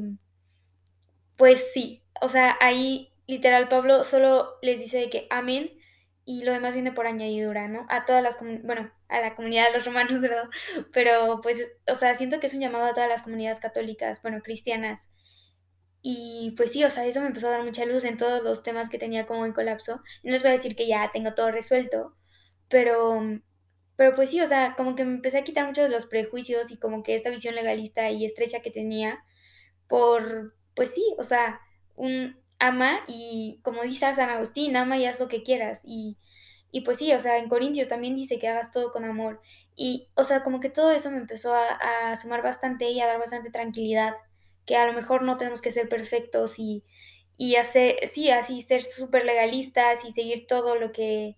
pues 1.38 1.72
sí, 1.72 2.04
o 2.20 2.28
sea, 2.28 2.58
ahí 2.60 3.14
literal 3.28 3.70
Pablo 3.70 4.04
solo 4.04 4.58
les 4.62 4.82
dice 4.82 5.10
que 5.10 5.26
amén 5.30 5.72
y 6.26 6.44
lo 6.44 6.54
demás 6.54 6.74
viene 6.74 6.92
por 6.92 7.06
añadidura, 7.08 7.68
¿no? 7.68 7.86
A 7.90 8.06
todas 8.06 8.24
las, 8.24 8.38
bueno, 8.64 8.92
a 9.10 9.20
la 9.20 9.36
comunidad 9.36 9.68
de 9.68 9.74
los 9.74 9.86
romanos, 9.86 10.22
¿verdad? 10.22 10.46
Pero 10.92 11.42
pues, 11.42 11.68
o 11.88 11.96
sea, 11.96 12.16
siento 12.16 12.40
que 12.40 12.48
es 12.48 12.54
un 12.54 12.62
llamado 12.62 12.86
a 12.86 12.94
todas 12.94 13.10
las 13.10 13.24
comunidades 13.24 13.60
católicas, 13.60 14.22
bueno, 14.22 14.42
cristianas. 14.42 15.08
Y 16.02 16.54
pues 16.58 16.72
sí, 16.74 16.84
o 16.84 16.90
sea, 16.90 17.06
eso 17.06 17.22
me 17.22 17.28
empezó 17.28 17.48
a 17.48 17.52
dar 17.52 17.64
mucha 17.64 17.86
luz 17.86 18.04
en 18.04 18.18
todos 18.18 18.44
los 18.44 18.64
temas 18.64 18.90
que 18.90 19.00
tenía 19.00 19.26
como 19.26 19.46
en 19.46 19.54
colapso. 19.54 20.02
No 20.24 20.32
les 20.32 20.42
voy 20.42 20.50
a 20.50 20.54
decir 20.54 20.76
que 20.76 20.88
ya 20.88 21.12
tengo 21.14 21.34
todo 21.34 21.52
resuelto, 21.52 22.16
pero, 22.70 23.22
pero 23.96 24.16
pues 24.16 24.30
sí, 24.30 24.42
o 24.42 24.48
sea, 24.48 24.76
como 24.76 24.96
que 24.96 25.06
me 25.06 25.14
empecé 25.16 25.40
a 25.40 25.44
quitar 25.44 25.66
muchos 25.66 25.86
de 25.86 25.90
los 25.90 26.06
prejuicios 26.06 26.72
y 26.72 26.78
como 26.78 27.04
que 27.04 27.16
esta 27.16 27.30
visión 27.30 27.56
legalista 27.56 28.10
y 28.12 28.26
estrecha 28.26 28.62
que 28.62 28.72
tenía 28.72 29.24
por, 29.88 30.56
pues 30.76 30.94
sí, 30.94 31.04
o 31.18 31.24
sea, 31.24 31.62
un, 31.96 32.43
ama 32.64 33.02
y 33.08 33.60
como 33.64 33.84
dice 33.84 34.16
San 34.16 34.30
Agustín, 34.30 34.76
ama 34.78 34.98
y 34.98 35.06
haz 35.06 35.20
lo 35.20 35.28
que 35.28 35.44
quieras. 35.44 35.82
Y, 35.84 36.18
y 36.72 36.82
pues 36.82 37.00
sí, 37.00 37.14
o 37.14 37.20
sea, 37.20 37.38
en 37.38 37.50
Corintios 37.50 37.88
también 37.90 38.16
dice 38.16 38.40
que 38.40 38.48
hagas 38.48 38.72
todo 38.72 38.92
con 38.92 39.06
amor. 39.06 39.42
Y, 39.76 40.10
o 40.16 40.24
sea, 40.24 40.44
como 40.44 40.60
que 40.60 40.70
todo 40.70 40.92
eso 40.92 41.12
me 41.12 41.18
empezó 41.18 41.54
a, 41.56 42.16
sumar 42.16 42.42
bastante 42.44 42.90
y 42.90 43.02
a 43.02 43.08
dar 43.08 43.20
bastante 43.20 43.52
tranquilidad, 43.52 44.16
que 44.66 44.78
a 44.78 44.86
lo 44.88 44.94
mejor 44.94 45.24
no 45.24 45.38
tenemos 45.38 45.62
que 45.62 45.72
ser 45.72 45.90
perfectos 45.90 46.60
y, 46.60 46.84
y 47.38 47.56
hacer, 47.58 48.08
sí, 48.08 48.30
así 48.32 48.62
ser 48.62 48.84
súper 48.84 49.26
legalistas 49.26 50.06
y 50.06 50.12
seguir 50.12 50.48
todo 50.48 50.76
lo 50.76 50.92
que, 50.94 51.38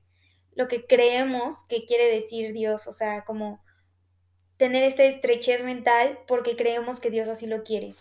lo 0.56 0.68
que 0.68 0.86
creemos 0.86 1.64
que 1.70 1.86
quiere 1.86 2.06
decir 2.08 2.54
Dios, 2.54 2.88
o 2.88 2.94
sea, 2.94 3.26
como 3.26 3.64
tener 4.58 4.84
esta 4.84 5.04
estrechez 5.04 5.64
mental 5.64 6.20
porque 6.28 6.56
creemos 6.56 7.00
que 7.00 7.12
Dios 7.12 7.30
así 7.30 7.48
lo 7.48 7.64
quiere. 7.64 7.94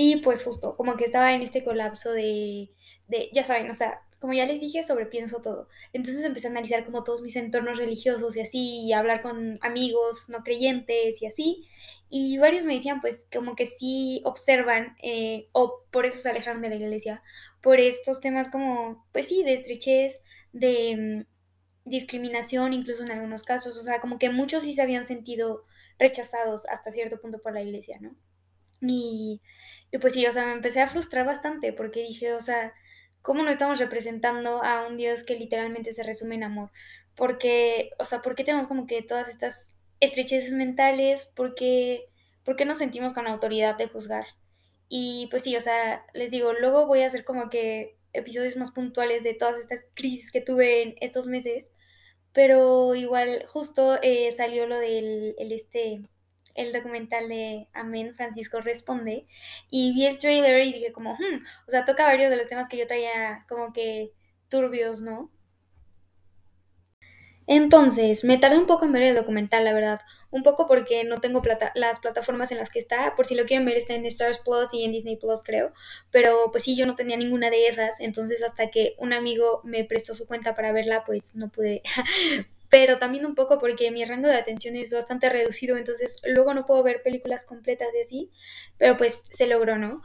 Y 0.00 0.18
pues 0.18 0.44
justo, 0.44 0.76
como 0.76 0.96
que 0.96 1.06
estaba 1.06 1.32
en 1.34 1.42
este 1.42 1.64
colapso 1.64 2.12
de, 2.12 2.70
de, 3.08 3.30
ya 3.32 3.42
saben, 3.42 3.68
o 3.68 3.74
sea, 3.74 4.00
como 4.20 4.32
ya 4.32 4.46
les 4.46 4.60
dije, 4.60 4.84
sobrepienso 4.84 5.40
todo. 5.40 5.68
Entonces 5.92 6.22
empecé 6.24 6.46
a 6.46 6.50
analizar 6.50 6.84
como 6.84 7.02
todos 7.02 7.20
mis 7.20 7.34
entornos 7.34 7.78
religiosos 7.78 8.36
y 8.36 8.40
así, 8.40 8.82
y 8.86 8.92
hablar 8.92 9.22
con 9.22 9.58
amigos 9.60 10.28
no 10.28 10.44
creyentes 10.44 11.20
y 11.20 11.26
así. 11.26 11.68
Y 12.08 12.38
varios 12.38 12.64
me 12.64 12.74
decían, 12.74 13.00
pues, 13.00 13.26
como 13.32 13.56
que 13.56 13.66
sí 13.66 14.22
observan, 14.24 14.96
eh, 15.02 15.48
o 15.50 15.82
por 15.90 16.06
eso 16.06 16.18
se 16.18 16.30
alejaron 16.30 16.62
de 16.62 16.68
la 16.68 16.76
iglesia, 16.76 17.20
por 17.60 17.80
estos 17.80 18.20
temas 18.20 18.48
como, 18.50 19.04
pues 19.12 19.26
sí, 19.26 19.42
de 19.42 19.54
estrechez, 19.54 20.20
de 20.52 21.24
mm, 21.26 21.90
discriminación, 21.90 22.72
incluso 22.72 23.02
en 23.02 23.10
algunos 23.10 23.42
casos. 23.42 23.76
O 23.76 23.82
sea, 23.82 24.00
como 24.00 24.20
que 24.20 24.30
muchos 24.30 24.62
sí 24.62 24.74
se 24.74 24.82
habían 24.82 25.06
sentido 25.06 25.64
rechazados 25.98 26.66
hasta 26.66 26.92
cierto 26.92 27.20
punto 27.20 27.40
por 27.40 27.52
la 27.52 27.62
iglesia, 27.62 27.98
¿no? 28.00 28.14
Y 28.80 29.40
y 29.90 29.98
pues 29.98 30.14
sí, 30.14 30.26
o 30.26 30.32
sea, 30.32 30.44
me 30.44 30.52
empecé 30.52 30.80
a 30.80 30.88
frustrar 30.88 31.26
bastante 31.26 31.72
porque 31.72 32.02
dije, 32.02 32.34
o 32.34 32.40
sea, 32.40 32.74
¿cómo 33.22 33.42
no 33.42 33.50
estamos 33.50 33.78
representando 33.78 34.62
a 34.62 34.86
un 34.86 34.96
Dios 34.96 35.24
que 35.24 35.36
literalmente 35.36 35.92
se 35.92 36.02
resume 36.02 36.34
en 36.36 36.44
amor? 36.44 36.70
Porque, 37.14 37.90
o 37.98 38.04
sea, 38.04 38.20
¿por 38.22 38.34
qué 38.34 38.44
tenemos 38.44 38.66
como 38.66 38.86
que 38.86 39.02
todas 39.02 39.28
estas 39.28 39.68
estrecheces 40.00 40.52
mentales? 40.52 41.26
¿Por 41.34 41.54
qué, 41.54 42.06
¿Por 42.44 42.56
qué 42.56 42.64
nos 42.64 42.78
sentimos 42.78 43.14
con 43.14 43.26
autoridad 43.26 43.76
de 43.76 43.88
juzgar? 43.88 44.26
Y 44.88 45.28
pues 45.30 45.42
sí, 45.44 45.56
o 45.56 45.60
sea, 45.60 46.04
les 46.14 46.30
digo, 46.30 46.52
luego 46.52 46.86
voy 46.86 47.02
a 47.02 47.06
hacer 47.06 47.24
como 47.24 47.50
que 47.50 47.98
episodios 48.12 48.56
más 48.56 48.70
puntuales 48.70 49.22
de 49.22 49.34
todas 49.34 49.58
estas 49.58 49.84
crisis 49.94 50.30
que 50.30 50.40
tuve 50.40 50.82
en 50.82 50.94
estos 51.00 51.26
meses, 51.26 51.70
pero 52.32 52.94
igual 52.94 53.44
justo 53.46 53.98
eh, 54.02 54.32
salió 54.32 54.66
lo 54.66 54.78
del 54.78 55.34
el 55.38 55.52
este 55.52 56.02
el 56.54 56.72
documental 56.72 57.28
de 57.28 57.68
Amén, 57.72 58.14
Francisco 58.14 58.60
Responde, 58.60 59.26
y 59.70 59.92
vi 59.94 60.06
el 60.06 60.18
trailer 60.18 60.66
y 60.66 60.72
dije 60.72 60.92
como, 60.92 61.14
hmm", 61.14 61.42
o 61.66 61.70
sea, 61.70 61.84
toca 61.84 62.04
varios 62.04 62.30
de 62.30 62.36
los 62.36 62.46
temas 62.48 62.68
que 62.68 62.76
yo 62.78 62.86
traía 62.86 63.44
como 63.48 63.72
que 63.72 64.12
turbios, 64.48 65.02
¿no? 65.02 65.30
Entonces, 67.50 68.24
me 68.24 68.36
tardé 68.36 68.58
un 68.58 68.66
poco 68.66 68.84
en 68.84 68.92
ver 68.92 69.02
el 69.04 69.16
documental, 69.16 69.64
la 69.64 69.72
verdad. 69.72 70.00
Un 70.30 70.42
poco 70.42 70.66
porque 70.66 71.04
no 71.04 71.18
tengo 71.20 71.40
plata 71.40 71.72
las 71.74 71.98
plataformas 71.98 72.52
en 72.52 72.58
las 72.58 72.68
que 72.68 72.78
está. 72.78 73.14
Por 73.14 73.24
si 73.26 73.34
lo 73.34 73.46
quieren 73.46 73.64
ver, 73.64 73.78
está 73.78 73.94
en 73.94 74.04
Stars 74.04 74.38
Plus 74.40 74.74
y 74.74 74.84
en 74.84 74.92
Disney 74.92 75.16
Plus, 75.16 75.42
creo. 75.42 75.72
Pero 76.10 76.50
pues 76.52 76.64
sí, 76.64 76.76
yo 76.76 76.84
no 76.84 76.94
tenía 76.94 77.16
ninguna 77.16 77.48
de 77.48 77.68
esas. 77.68 77.98
Entonces, 78.00 78.44
hasta 78.44 78.70
que 78.70 78.94
un 78.98 79.14
amigo 79.14 79.62
me 79.64 79.84
prestó 79.84 80.14
su 80.14 80.26
cuenta 80.26 80.54
para 80.54 80.72
verla, 80.72 81.04
pues 81.06 81.34
no 81.34 81.48
pude 81.48 81.82
pero 82.68 82.98
también 82.98 83.26
un 83.26 83.34
poco 83.34 83.58
porque 83.58 83.90
mi 83.90 84.04
rango 84.04 84.28
de 84.28 84.36
atención 84.36 84.76
es 84.76 84.92
bastante 84.92 85.30
reducido, 85.30 85.76
entonces 85.76 86.20
luego 86.24 86.54
no 86.54 86.66
puedo 86.66 86.82
ver 86.82 87.02
películas 87.02 87.44
completas 87.44 87.92
de 87.92 88.02
así, 88.02 88.30
pero 88.76 88.96
pues 88.96 89.24
se 89.30 89.46
logró, 89.46 89.78
¿no? 89.78 90.02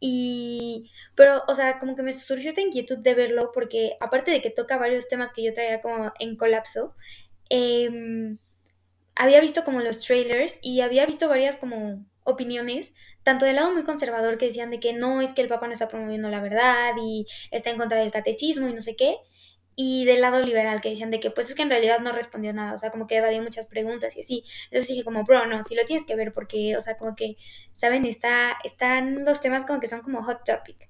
Y, 0.00 0.90
pero, 1.14 1.42
o 1.48 1.54
sea, 1.54 1.78
como 1.78 1.96
que 1.96 2.02
me 2.02 2.12
surgió 2.12 2.50
esta 2.50 2.60
inquietud 2.60 2.98
de 2.98 3.14
verlo 3.14 3.50
porque 3.54 3.96
aparte 4.00 4.30
de 4.30 4.42
que 4.42 4.50
toca 4.50 4.76
varios 4.76 5.08
temas 5.08 5.32
que 5.32 5.42
yo 5.42 5.52
traía 5.54 5.80
como 5.80 6.12
en 6.18 6.36
colapso, 6.36 6.94
em, 7.48 8.38
había 9.16 9.40
visto 9.40 9.64
como 9.64 9.80
los 9.80 10.00
trailers 10.00 10.58
y 10.62 10.80
había 10.80 11.06
visto 11.06 11.28
varias 11.28 11.56
como 11.56 12.04
opiniones, 12.24 12.92
tanto 13.22 13.44
del 13.46 13.56
lado 13.56 13.72
muy 13.72 13.84
conservador 13.84 14.38
que 14.38 14.46
decían 14.46 14.70
de 14.70 14.80
que 14.80 14.92
no, 14.92 15.20
es 15.20 15.32
que 15.32 15.42
el 15.42 15.48
Papa 15.48 15.66
no 15.66 15.72
está 15.72 15.88
promoviendo 15.88 16.28
la 16.30 16.40
verdad 16.40 16.92
y 17.02 17.26
está 17.50 17.70
en 17.70 17.78
contra 17.78 17.98
del 17.98 18.12
catecismo 18.12 18.68
y 18.68 18.74
no 18.74 18.82
sé 18.82 18.96
qué, 18.96 19.16
y 19.76 20.04
del 20.04 20.20
lado 20.20 20.42
liberal 20.42 20.80
que 20.80 20.90
decían 20.90 21.10
de 21.10 21.20
que 21.20 21.30
pues 21.30 21.48
es 21.50 21.54
que 21.54 21.62
en 21.62 21.70
realidad 21.70 22.00
no 22.00 22.12
respondió 22.12 22.52
nada, 22.52 22.74
o 22.74 22.78
sea, 22.78 22.90
como 22.90 23.06
que 23.06 23.16
evadió 23.16 23.42
muchas 23.42 23.66
preguntas 23.66 24.16
y 24.16 24.20
así. 24.20 24.44
Entonces 24.66 24.88
dije 24.88 25.04
como, 25.04 25.24
bro, 25.24 25.46
no, 25.46 25.62
si 25.64 25.74
lo 25.74 25.84
tienes 25.84 26.04
que 26.06 26.16
ver 26.16 26.32
porque, 26.32 26.76
o 26.76 26.80
sea, 26.80 26.96
como 26.96 27.14
que, 27.16 27.36
¿saben? 27.74 28.04
Está, 28.04 28.56
están 28.64 29.24
los 29.24 29.40
temas 29.40 29.64
como 29.64 29.80
que 29.80 29.88
son 29.88 30.00
como 30.02 30.22
hot 30.22 30.44
topic. 30.44 30.88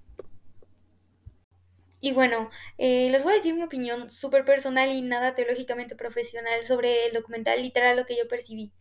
Y 2.01 2.13
bueno, 2.13 2.51
eh, 2.77 3.09
les 3.11 3.23
voy 3.25 3.33
a 3.33 3.37
decir 3.37 3.55
mi 3.55 3.63
opinión 3.63 4.11
súper 4.11 4.45
personal 4.45 4.93
y 4.93 5.01
nada 5.01 5.35
teológicamente 5.35 5.97
profesional 5.97 6.63
sobre 6.63 7.07
el 7.07 7.15
documental, 7.15 7.63
literal 7.63 7.97
lo 7.97 8.05
que 8.05 8.17
yo 8.17 8.29
percibí. 8.29 8.73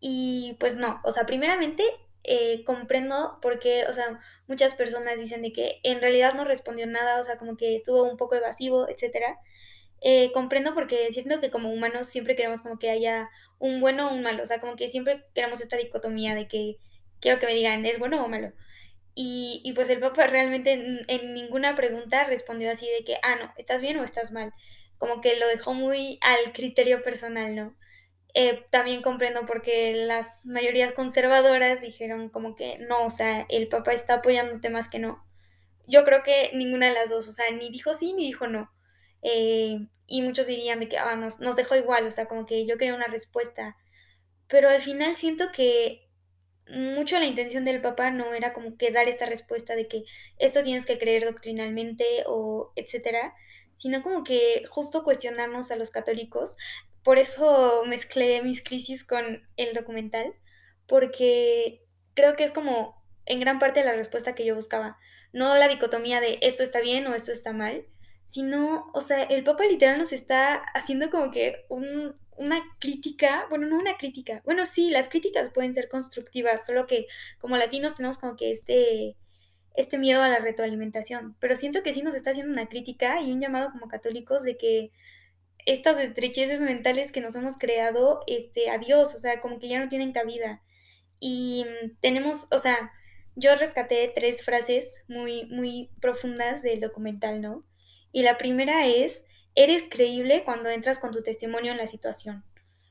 Y 0.00 0.56
pues 0.60 0.76
no, 0.76 1.00
o 1.04 1.10
sea, 1.12 1.26
primeramente 1.26 1.82
eh, 2.24 2.64
comprendo 2.64 3.38
porque, 3.40 3.86
o 3.86 3.92
sea, 3.92 4.20
muchas 4.46 4.74
personas 4.74 5.18
dicen 5.18 5.42
de 5.42 5.52
que 5.52 5.80
en 5.82 6.00
realidad 6.00 6.34
no 6.34 6.44
respondió 6.44 6.86
nada, 6.86 7.20
o 7.20 7.24
sea, 7.24 7.38
como 7.38 7.56
que 7.56 7.74
estuvo 7.76 8.02
un 8.02 8.16
poco 8.16 8.34
evasivo, 8.36 8.88
etcétera. 8.88 9.38
Eh, 10.02 10.32
comprendo 10.32 10.74
porque 10.74 11.12
siento 11.12 11.40
que 11.40 11.50
como 11.50 11.72
humanos 11.72 12.06
siempre 12.06 12.34
queremos 12.34 12.62
como 12.62 12.78
que 12.78 12.90
haya 12.90 13.28
un 13.58 13.80
bueno 13.80 14.08
o 14.08 14.14
un 14.14 14.22
malo, 14.22 14.42
o 14.42 14.46
sea, 14.46 14.60
como 14.60 14.76
que 14.76 14.88
siempre 14.88 15.24
queremos 15.34 15.60
esta 15.60 15.76
dicotomía 15.76 16.34
de 16.34 16.48
que 16.48 16.78
quiero 17.20 17.38
que 17.38 17.46
me 17.46 17.54
digan 17.54 17.84
es 17.86 17.98
bueno 17.98 18.24
o 18.24 18.28
malo. 18.28 18.52
Y, 19.14 19.60
y 19.64 19.72
pues 19.74 19.90
el 19.90 20.00
Papa 20.00 20.26
realmente 20.26 20.72
en, 20.72 21.00
en, 21.08 21.34
ninguna 21.34 21.76
pregunta 21.76 22.24
respondió 22.24 22.70
así 22.70 22.86
de 22.86 23.04
que, 23.04 23.16
ah, 23.22 23.36
no, 23.36 23.52
¿estás 23.58 23.82
bien 23.82 23.98
o 23.98 24.04
estás 24.04 24.32
mal? 24.32 24.52
Como 24.98 25.20
que 25.20 25.36
lo 25.36 25.48
dejó 25.48 25.74
muy 25.74 26.18
al 26.22 26.52
criterio 26.52 27.02
personal, 27.02 27.54
¿no? 27.54 27.76
Eh, 28.34 28.64
también 28.70 29.02
comprendo 29.02 29.44
porque 29.46 29.94
las 29.94 30.46
mayorías 30.46 30.92
conservadoras 30.92 31.80
dijeron 31.80 32.28
como 32.28 32.54
que 32.54 32.78
no, 32.78 33.04
o 33.04 33.10
sea, 33.10 33.46
el 33.48 33.68
Papa 33.68 33.92
está 33.92 34.14
apoyando 34.14 34.60
temas 34.60 34.88
que 34.88 34.98
no. 34.98 35.24
Yo 35.86 36.04
creo 36.04 36.22
que 36.22 36.50
ninguna 36.54 36.86
de 36.86 36.94
las 36.94 37.10
dos, 37.10 37.26
o 37.28 37.32
sea, 37.32 37.50
ni 37.50 37.70
dijo 37.70 37.94
sí 37.94 38.12
ni 38.12 38.26
dijo 38.26 38.46
no. 38.46 38.70
Eh, 39.22 39.78
y 40.06 40.22
muchos 40.22 40.46
dirían 40.46 40.80
de 40.80 40.88
que 40.88 40.98
ah, 40.98 41.16
nos, 41.16 41.40
nos 41.40 41.56
dejó 41.56 41.76
igual, 41.76 42.06
o 42.06 42.10
sea, 42.10 42.26
como 42.26 42.46
que 42.46 42.66
yo 42.66 42.78
quería 42.78 42.94
una 42.94 43.06
respuesta. 43.08 43.76
Pero 44.48 44.68
al 44.68 44.80
final 44.82 45.14
siento 45.14 45.52
que 45.52 46.08
mucho 46.68 47.18
la 47.18 47.26
intención 47.26 47.64
del 47.64 47.80
Papa 47.80 48.10
no 48.10 48.34
era 48.34 48.52
como 48.52 48.76
que 48.76 48.90
dar 48.92 49.08
esta 49.08 49.26
respuesta 49.26 49.74
de 49.74 49.88
que 49.88 50.04
esto 50.38 50.62
tienes 50.62 50.86
que 50.86 50.98
creer 50.98 51.24
doctrinalmente 51.24 52.04
o 52.26 52.72
etcétera, 52.76 53.34
sino 53.74 54.02
como 54.02 54.24
que 54.24 54.64
justo 54.68 55.04
cuestionarnos 55.04 55.70
a 55.70 55.76
los 55.76 55.90
católicos 55.90 56.56
por 57.02 57.18
eso 57.18 57.84
mezclé 57.86 58.42
mis 58.42 58.62
crisis 58.62 59.04
con 59.04 59.48
el 59.56 59.74
documental, 59.74 60.34
porque 60.86 61.82
creo 62.14 62.36
que 62.36 62.44
es 62.44 62.52
como 62.52 63.00
en 63.26 63.40
gran 63.40 63.58
parte 63.58 63.84
la 63.84 63.92
respuesta 63.92 64.34
que 64.34 64.44
yo 64.44 64.54
buscaba. 64.54 64.98
No 65.32 65.54
la 65.54 65.68
dicotomía 65.68 66.20
de 66.20 66.38
esto 66.42 66.62
está 66.62 66.80
bien 66.80 67.06
o 67.06 67.14
esto 67.14 67.32
está 67.32 67.52
mal, 67.52 67.86
sino, 68.24 68.90
o 68.94 69.00
sea, 69.00 69.22
el 69.24 69.44
Papa 69.44 69.64
literal 69.64 69.98
nos 69.98 70.12
está 70.12 70.54
haciendo 70.74 71.10
como 71.10 71.30
que 71.30 71.64
una 71.68 72.62
crítica, 72.80 73.46
bueno, 73.48 73.66
no 73.66 73.78
una 73.78 73.96
crítica, 73.96 74.42
bueno, 74.44 74.66
sí, 74.66 74.90
las 74.90 75.08
críticas 75.08 75.50
pueden 75.52 75.74
ser 75.74 75.88
constructivas, 75.88 76.66
solo 76.66 76.86
que 76.86 77.06
como 77.38 77.56
latinos 77.56 77.96
tenemos 77.96 78.18
como 78.18 78.36
que 78.36 78.50
este, 78.50 79.16
este 79.74 79.98
miedo 79.98 80.22
a 80.22 80.28
la 80.28 80.38
retroalimentación, 80.38 81.36
pero 81.40 81.56
siento 81.56 81.82
que 81.82 81.92
sí 81.92 82.02
nos 82.02 82.14
está 82.14 82.30
haciendo 82.30 82.52
una 82.52 82.68
crítica 82.68 83.20
y 83.20 83.32
un 83.32 83.40
llamado 83.40 83.70
como 83.72 83.88
católicos 83.88 84.42
de 84.42 84.56
que 84.56 84.90
estas 85.66 85.98
estrecheces 85.98 86.60
mentales 86.60 87.12
que 87.12 87.20
nos 87.20 87.36
hemos 87.36 87.56
creado, 87.56 88.22
este, 88.26 88.70
adiós, 88.70 89.14
o 89.14 89.18
sea, 89.18 89.40
como 89.40 89.58
que 89.58 89.68
ya 89.68 89.80
no 89.80 89.88
tienen 89.88 90.12
cabida. 90.12 90.62
Y 91.18 91.64
mm, 91.64 91.96
tenemos, 92.00 92.46
o 92.52 92.58
sea, 92.58 92.92
yo 93.36 93.54
rescaté 93.56 94.12
tres 94.14 94.44
frases 94.44 95.04
muy, 95.08 95.46
muy 95.46 95.90
profundas 96.00 96.62
del 96.62 96.80
documental, 96.80 97.40
¿no? 97.40 97.64
Y 98.12 98.22
la 98.22 98.38
primera 98.38 98.86
es, 98.86 99.24
eres 99.54 99.84
creíble 99.88 100.44
cuando 100.44 100.70
entras 100.70 100.98
con 100.98 101.12
tu 101.12 101.22
testimonio 101.22 101.72
en 101.72 101.78
la 101.78 101.86
situación. 101.86 102.44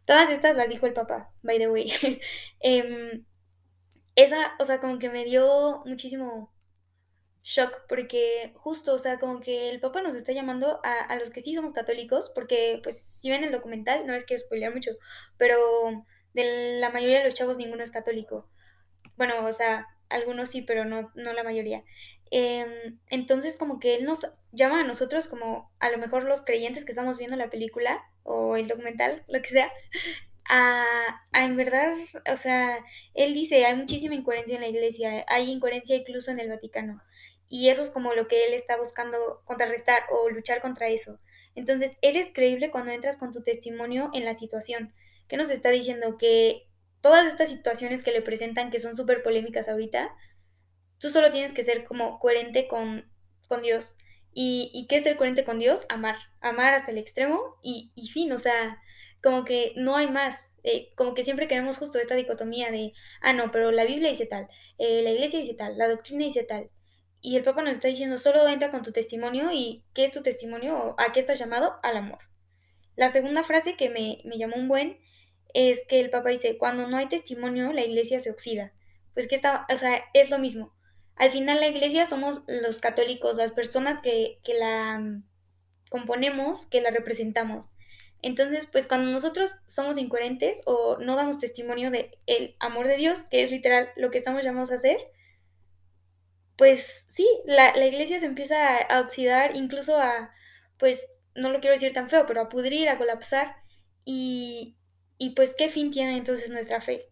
Todas 0.06 0.30
estas 0.30 0.56
las 0.56 0.70
dijo 0.70 0.86
el 0.86 0.94
papá, 0.94 1.32
by 1.44 1.58
the 1.58 1.70
way. 1.70 1.92
Em, 2.62 3.26
esa, 4.16 4.56
o 4.60 4.66
sea, 4.66 4.80
como 4.80 5.00
que 5.00 5.10
me 5.10 5.26
dio 5.26 5.84
muchísimo 5.86 6.52
shock 7.50 7.86
porque 7.88 8.54
justo, 8.56 8.94
o 8.94 9.00
sea, 9.00 9.18
como 9.18 9.40
que 9.40 9.72
el 9.72 9.80
Papa 9.80 10.04
nos 10.04 10.16
está 10.16 10.32
llamando 10.34 10.80
a, 10.84 11.16
los 11.16 11.32
que 11.32 11.42
sí 11.42 11.56
somos 11.56 11.74
católicos, 11.74 12.32
porque 12.36 12.80
pues 12.84 13.02
si 13.02 13.30
ven 13.30 13.44
el 13.44 13.52
documental, 13.52 14.06
no 14.06 14.14
es 14.14 14.24
que 14.24 14.38
spoilear 14.38 14.74
mucho, 14.74 14.92
pero 15.38 15.58
de 16.34 16.80
la 16.80 16.92
mayoría 16.92 17.20
de 17.20 17.26
los 17.26 17.34
chavos 17.34 17.58
ninguno 17.58 17.84
es 17.84 17.90
católico. 17.90 18.48
Bueno, 19.18 19.44
o 19.46 19.54
sea, 19.54 19.88
algunos 20.10 20.50
sí, 20.50 20.62
pero 20.62 20.86
no, 20.86 21.12
no 21.16 21.34
la 21.34 21.44
mayoría. 21.44 21.84
Em, 22.30 23.00
entonces 23.08 23.58
como 23.58 23.80
que 23.80 23.96
él 23.96 24.06
nos 24.06 24.28
llama 24.52 24.82
a 24.82 24.84
nosotros 24.84 25.28
como 25.28 25.72
a 25.80 25.90
lo 25.90 25.98
mejor 25.98 26.26
los 26.26 26.42
creyentes 26.42 26.86
que 26.86 26.92
estamos 26.92 27.18
viendo 27.18 27.36
la 27.36 27.50
película 27.50 28.04
o 28.22 28.58
el 28.58 28.68
documental, 28.68 29.24
lo 29.28 29.42
que 29.42 29.50
sea, 29.50 29.72
a, 30.48 30.86
a, 31.32 31.46
en 31.46 31.58
verdad, 31.58 31.96
o 32.32 32.36
sea, 32.36 32.78
él 33.16 33.34
dice, 33.34 33.66
hay 33.66 33.76
muchísima 33.76 34.14
incoherencia 34.16 34.56
en 34.56 34.62
la 34.62 34.68
iglesia, 34.68 35.26
hay 35.28 35.50
incoherencia 35.50 35.96
incluso 35.96 36.30
en 36.32 36.40
el 36.40 36.50
Vaticano. 36.50 37.02
Y 37.50 37.70
eso 37.70 37.82
es 37.82 37.90
como 37.90 38.14
lo 38.14 38.28
que 38.28 38.46
él 38.46 38.54
está 38.54 38.78
buscando 38.78 39.42
contrarrestar 39.46 40.04
o 40.12 40.30
luchar 40.30 40.62
contra 40.62 40.88
eso. 40.88 41.20
Entonces, 41.56 41.98
eres 42.02 42.32
creíble 42.34 42.72
cuando 42.72 42.92
entras 42.92 43.18
con 43.18 43.32
tu 43.32 43.44
testimonio 43.44 44.12
en 44.14 44.24
la 44.24 44.36
situación. 44.36 44.94
¿Qué 45.28 45.36
nos 45.36 45.50
está 45.50 45.70
diciendo? 45.72 46.18
Que 46.18 46.68
todas 47.02 47.26
estas 47.28 47.50
situaciones 47.50 48.04
que 48.04 48.12
le 48.12 48.22
presentan, 48.22 48.70
que 48.70 48.80
son 48.80 48.96
súper 48.96 49.24
polémicas 49.24 49.68
ahorita, 49.68 50.16
tú 51.00 51.10
solo 51.10 51.32
tienes 51.32 51.54
que 51.54 51.64
ser 51.64 51.86
como 51.86 52.20
coherente 52.20 52.68
con, 52.68 53.12
con 53.48 53.62
Dios. 53.62 53.96
¿Y, 54.32 54.70
¿Y 54.74 54.88
qué 54.88 54.98
es 54.98 55.04
ser 55.04 55.18
coherente 55.18 55.44
con 55.44 55.60
Dios? 55.60 55.86
Amar. 55.90 56.16
Amar 56.42 56.74
hasta 56.74 56.92
el 56.92 56.98
extremo 56.98 57.58
y, 57.64 57.92
y 57.96 58.10
fin. 58.10 58.32
O 58.32 58.40
sea, 58.40 58.80
como 59.24 59.46
que 59.46 59.74
no 59.76 59.96
hay 59.96 60.10
más. 60.10 60.50
Eh, 60.64 60.92
como 60.96 61.14
que 61.14 61.24
siempre 61.24 61.48
queremos 61.48 61.78
justo 61.78 62.00
esta 62.00 62.16
dicotomía 62.16 62.72
de, 62.72 62.94
ah, 63.22 63.34
no, 63.34 63.52
pero 63.52 63.72
la 63.72 63.86
Biblia 63.86 64.10
dice 64.10 64.26
tal, 64.26 64.50
eh, 64.78 65.02
la 65.04 65.12
iglesia 65.12 65.40
dice 65.40 65.54
tal, 65.54 65.78
la 65.78 65.88
doctrina 65.88 66.26
dice 66.26 66.44
tal. 66.44 66.70
Y 67.22 67.36
el 67.36 67.44
Papa 67.44 67.62
nos 67.62 67.74
está 67.74 67.88
diciendo, 67.88 68.18
solo 68.18 68.48
entra 68.48 68.72
con 68.72 68.82
tu 68.82 68.92
testimonio 68.92 69.52
y 69.52 69.84
¿qué 69.94 70.06
es 70.06 70.12
tu 70.12 70.22
testimonio? 70.22 70.96
¿A 70.98 71.12
qué 71.12 71.20
estás 71.20 71.40
llamado? 71.40 71.76
Al 71.84 71.98
amor. 71.98 72.20
La 72.96 73.12
segunda 73.12 73.44
frase 73.44 73.76
que 73.76 73.90
me, 73.90 74.22
me 74.26 74.38
llamó 74.38 74.56
un 74.56 74.68
buen 74.68 75.00
es 75.54 75.86
que 75.88 76.00
el 76.00 76.10
Papa 76.10 76.30
dice, 76.30 76.58
cuando 76.58 76.88
no 76.88 76.98
hay 76.98 77.08
testimonio, 77.08 77.74
la 77.74 77.84
iglesia 77.84 78.20
se 78.20 78.32
oxida. 78.32 78.74
Pues 79.14 79.28
que 79.28 79.36
está, 79.36 79.66
o 79.74 79.78
sea, 79.78 80.04
es 80.14 80.30
lo 80.30 80.40
mismo. 80.40 80.74
Al 81.16 81.32
final 81.32 81.60
la 81.60 81.68
iglesia 81.68 82.06
somos 82.06 82.44
los 82.48 82.80
católicos, 82.80 83.36
las 83.36 83.52
personas 83.52 84.00
que, 84.00 84.40
que 84.44 84.54
la 84.54 85.22
componemos, 85.90 86.66
que 86.68 86.82
la 86.82 86.92
representamos. 86.92 87.70
Entonces, 88.22 88.68
pues 88.72 88.88
cuando 88.88 89.12
nosotros 89.12 89.56
somos 89.66 89.98
incoherentes 89.98 90.62
o 90.66 90.98
no 91.00 91.16
damos 91.16 91.40
testimonio 91.40 91.92
de 91.92 92.18
el 92.26 92.56
amor 92.60 92.88
de 92.88 92.98
Dios, 92.98 93.24
que 93.30 93.44
es 93.44 93.52
literal 93.52 93.90
lo 93.96 94.12
que 94.12 94.18
estamos 94.18 94.44
llamados 94.44 94.72
a 94.72 94.76
hacer, 94.76 94.98
pues 96.60 97.06
sí, 97.08 97.26
la, 97.46 97.74
la, 97.74 97.88
iglesia 97.88 98.20
se 98.20 98.26
empieza 98.26 98.80
a 98.80 99.00
oxidar, 99.00 99.56
incluso 99.56 99.98
a, 99.98 100.34
pues, 100.78 101.10
no 101.34 101.52
lo 101.52 101.62
quiero 101.62 101.74
decir 101.74 101.94
tan 101.94 102.10
feo, 102.10 102.26
pero 102.28 102.42
a 102.42 102.50
pudrir, 102.50 102.90
a 102.90 102.98
colapsar. 102.98 103.56
Y, 104.04 104.76
y 105.18 105.30
pues, 105.36 105.56
¿qué 105.58 105.70
fin 105.70 105.90
tiene 105.90 106.18
entonces 106.18 106.50
nuestra 106.50 106.82
fe? 106.82 107.08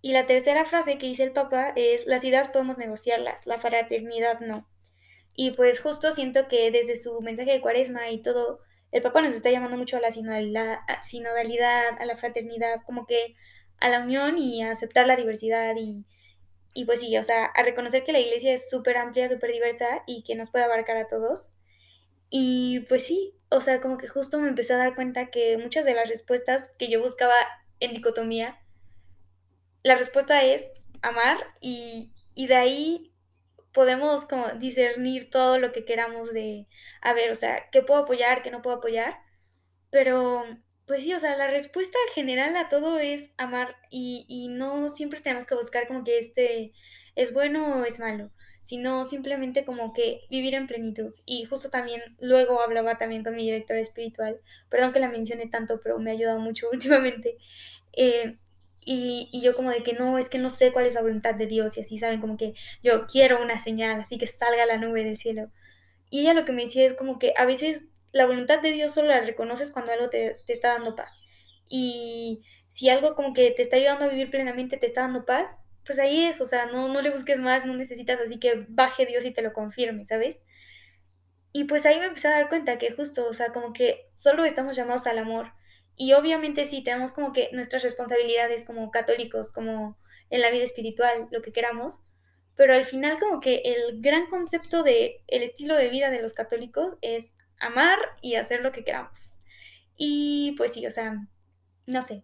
Y 0.00 0.12
la 0.12 0.26
tercera 0.28 0.64
frase 0.64 0.96
que 0.96 1.08
dice 1.08 1.24
el 1.24 1.32
Papa 1.32 1.72
es, 1.74 2.06
las 2.06 2.22
ideas 2.22 2.46
podemos 2.48 2.78
negociarlas, 2.78 3.46
la 3.46 3.58
fraternidad 3.58 4.38
no. 4.38 4.68
Y 5.34 5.50
pues 5.52 5.80
justo 5.80 6.12
siento 6.12 6.46
que 6.46 6.70
desde 6.70 6.96
su 6.96 7.20
mensaje 7.20 7.50
de 7.50 7.60
cuaresma 7.60 8.10
y 8.10 8.22
todo, 8.22 8.60
el 8.92 9.02
Papa 9.02 9.22
nos 9.22 9.34
está 9.34 9.50
llamando 9.50 9.76
mucho 9.76 9.96
a 9.96 10.00
la 10.00 10.12
sinodalidad, 10.12 10.78
sinodalidad 11.02 12.00
a 12.00 12.06
la 12.06 12.14
fraternidad, 12.14 12.82
como 12.86 13.06
que 13.06 13.34
a 13.80 13.88
la 13.88 14.00
unión 14.04 14.38
y 14.38 14.62
a 14.62 14.70
aceptar 14.70 15.08
la 15.08 15.16
diversidad 15.16 15.74
y, 15.76 16.04
y 16.74 16.84
pues 16.86 17.00
sí, 17.00 17.16
o 17.18 17.22
sea, 17.22 17.46
a 17.46 17.62
reconocer 17.62 18.04
que 18.04 18.12
la 18.12 18.20
iglesia 18.20 18.52
es 18.54 18.68
súper 18.70 18.96
amplia, 18.98 19.28
súper 19.28 19.52
diversa 19.52 20.02
y 20.06 20.24
que 20.24 20.34
nos 20.36 20.50
puede 20.50 20.64
abarcar 20.64 20.96
a 20.96 21.08
todos. 21.08 21.50
Y 22.30 22.80
pues 22.88 23.06
sí, 23.06 23.34
o 23.50 23.60
sea, 23.60 23.80
como 23.80 23.98
que 23.98 24.08
justo 24.08 24.40
me 24.40 24.48
empecé 24.48 24.74
a 24.74 24.78
dar 24.78 24.94
cuenta 24.96 25.30
que 25.30 25.58
muchas 25.58 25.84
de 25.84 25.94
las 25.94 26.08
respuestas 26.08 26.74
que 26.78 26.88
yo 26.88 27.00
buscaba 27.02 27.34
en 27.80 27.94
dicotomía, 27.94 28.58
la 29.82 29.96
respuesta 29.96 30.42
es 30.42 30.66
amar 31.02 31.38
y, 31.60 32.12
y 32.34 32.46
de 32.46 32.56
ahí 32.56 33.12
podemos 33.72 34.24
como 34.26 34.48
discernir 34.52 35.30
todo 35.30 35.58
lo 35.58 35.72
que 35.72 35.84
queramos 35.84 36.32
de, 36.32 36.68
a 37.02 37.12
ver, 37.12 37.30
o 37.30 37.34
sea, 37.34 37.68
qué 37.70 37.82
puedo 37.82 38.00
apoyar, 38.02 38.42
qué 38.42 38.50
no 38.50 38.62
puedo 38.62 38.76
apoyar, 38.76 39.18
pero 39.90 40.44
pues 40.86 41.02
sí, 41.02 41.14
o 41.14 41.18
sea, 41.18 41.36
la 41.36 41.48
respuesta 41.48 41.98
general 42.14 42.56
a 42.56 42.68
todo 42.68 42.98
es 42.98 43.30
amar 43.38 43.76
y, 43.90 44.26
y 44.28 44.48
no 44.48 44.88
siempre 44.88 45.20
tenemos 45.20 45.46
que 45.46 45.54
buscar 45.54 45.86
como 45.86 46.04
que 46.04 46.18
este 46.18 46.72
es 47.16 47.32
bueno 47.32 47.80
o 47.80 47.84
es 47.84 48.00
malo, 48.00 48.30
sino 48.62 49.04
simplemente 49.04 49.64
como 49.64 49.92
que 49.92 50.22
vivir 50.30 50.54
en 50.54 50.66
plenitud. 50.66 51.14
Y 51.26 51.44
justo 51.44 51.70
también, 51.70 52.02
luego 52.20 52.60
hablaba 52.60 52.98
también 52.98 53.24
con 53.24 53.36
mi 53.36 53.44
directora 53.44 53.80
espiritual, 53.80 54.40
perdón 54.68 54.92
que 54.92 55.00
la 55.00 55.08
mencioné 55.08 55.46
tanto, 55.48 55.80
pero 55.82 55.98
me 55.98 56.10
ha 56.10 56.14
ayudado 56.14 56.40
mucho 56.40 56.68
últimamente. 56.72 57.38
Eh, 57.92 58.36
y, 58.86 59.30
y, 59.32 59.40
yo 59.40 59.54
como 59.56 59.70
de 59.70 59.82
que 59.82 59.94
no, 59.94 60.18
es 60.18 60.28
que 60.28 60.38
no 60.38 60.50
sé 60.50 60.72
cuál 60.72 60.86
es 60.86 60.94
la 60.94 61.00
voluntad 61.02 61.34
de 61.34 61.46
Dios 61.46 61.76
y 61.78 61.80
así, 61.80 61.98
¿saben? 61.98 62.20
Como 62.20 62.36
que 62.36 62.54
yo 62.82 63.06
quiero 63.06 63.42
una 63.42 63.58
señal, 63.58 64.00
así 64.00 64.18
que 64.18 64.26
salga 64.26 64.66
la 64.66 64.76
nube 64.76 65.04
del 65.04 65.16
cielo. 65.16 65.50
Y 66.10 66.20
ella 66.20 66.34
lo 66.34 66.44
que 66.44 66.52
me 66.52 66.62
decía 66.64 66.86
es 66.86 66.94
como 66.94 67.18
que 67.18 67.32
a 67.36 67.46
veces 67.46 67.84
la 68.14 68.26
voluntad 68.26 68.62
de 68.62 68.70
Dios 68.70 68.94
solo 68.94 69.08
la 69.08 69.20
reconoces 69.20 69.72
cuando 69.72 69.92
algo 69.92 70.08
te, 70.08 70.38
te 70.46 70.52
está 70.52 70.68
dando 70.68 70.94
paz. 70.94 71.12
Y 71.68 72.44
si 72.68 72.88
algo 72.88 73.16
como 73.16 73.34
que 73.34 73.50
te 73.50 73.60
está 73.60 73.76
ayudando 73.76 74.04
a 74.04 74.08
vivir 74.08 74.30
plenamente, 74.30 74.76
te 74.76 74.86
está 74.86 75.02
dando 75.02 75.24
paz, 75.26 75.48
pues 75.84 75.98
ahí 75.98 76.24
es, 76.24 76.40
o 76.40 76.46
sea, 76.46 76.66
no, 76.66 76.88
no 76.88 77.02
le 77.02 77.10
busques 77.10 77.40
más, 77.40 77.66
no 77.66 77.74
necesitas 77.74 78.20
así 78.20 78.38
que 78.38 78.66
baje 78.68 79.04
Dios 79.04 79.24
y 79.24 79.32
te 79.32 79.42
lo 79.42 79.52
confirme, 79.52 80.04
¿sabes? 80.04 80.38
Y 81.52 81.64
pues 81.64 81.86
ahí 81.86 81.98
me 81.98 82.06
empecé 82.06 82.28
a 82.28 82.32
dar 82.32 82.48
cuenta 82.48 82.78
que 82.78 82.92
justo, 82.92 83.28
o 83.28 83.32
sea, 83.32 83.52
como 83.52 83.72
que 83.72 84.06
solo 84.08 84.44
estamos 84.44 84.76
llamados 84.76 85.08
al 85.08 85.18
amor. 85.18 85.52
Y 85.96 86.12
obviamente 86.12 86.66
sí, 86.66 86.84
tenemos 86.84 87.10
como 87.10 87.32
que 87.32 87.50
nuestras 87.52 87.82
responsabilidades 87.82 88.64
como 88.64 88.90
católicos, 88.92 89.52
como 89.52 89.98
en 90.30 90.40
la 90.40 90.50
vida 90.50 90.64
espiritual, 90.64 91.28
lo 91.32 91.42
que 91.42 91.52
queramos, 91.52 92.02
pero 92.54 92.74
al 92.74 92.84
final 92.84 93.18
como 93.18 93.40
que 93.40 93.62
el 93.64 94.00
gran 94.00 94.26
concepto 94.26 94.84
de 94.84 95.24
el 95.26 95.42
estilo 95.42 95.74
de 95.74 95.88
vida 95.88 96.10
de 96.10 96.22
los 96.22 96.32
católicos 96.32 96.96
es 97.02 97.34
amar 97.60 97.98
y 98.22 98.36
hacer 98.36 98.60
lo 98.60 98.72
que 98.72 98.84
queramos. 98.84 99.38
Y 99.96 100.54
pues 100.56 100.72
sí, 100.74 100.86
o 100.86 100.90
sea, 100.90 101.26
no 101.86 102.02
sé. 102.02 102.22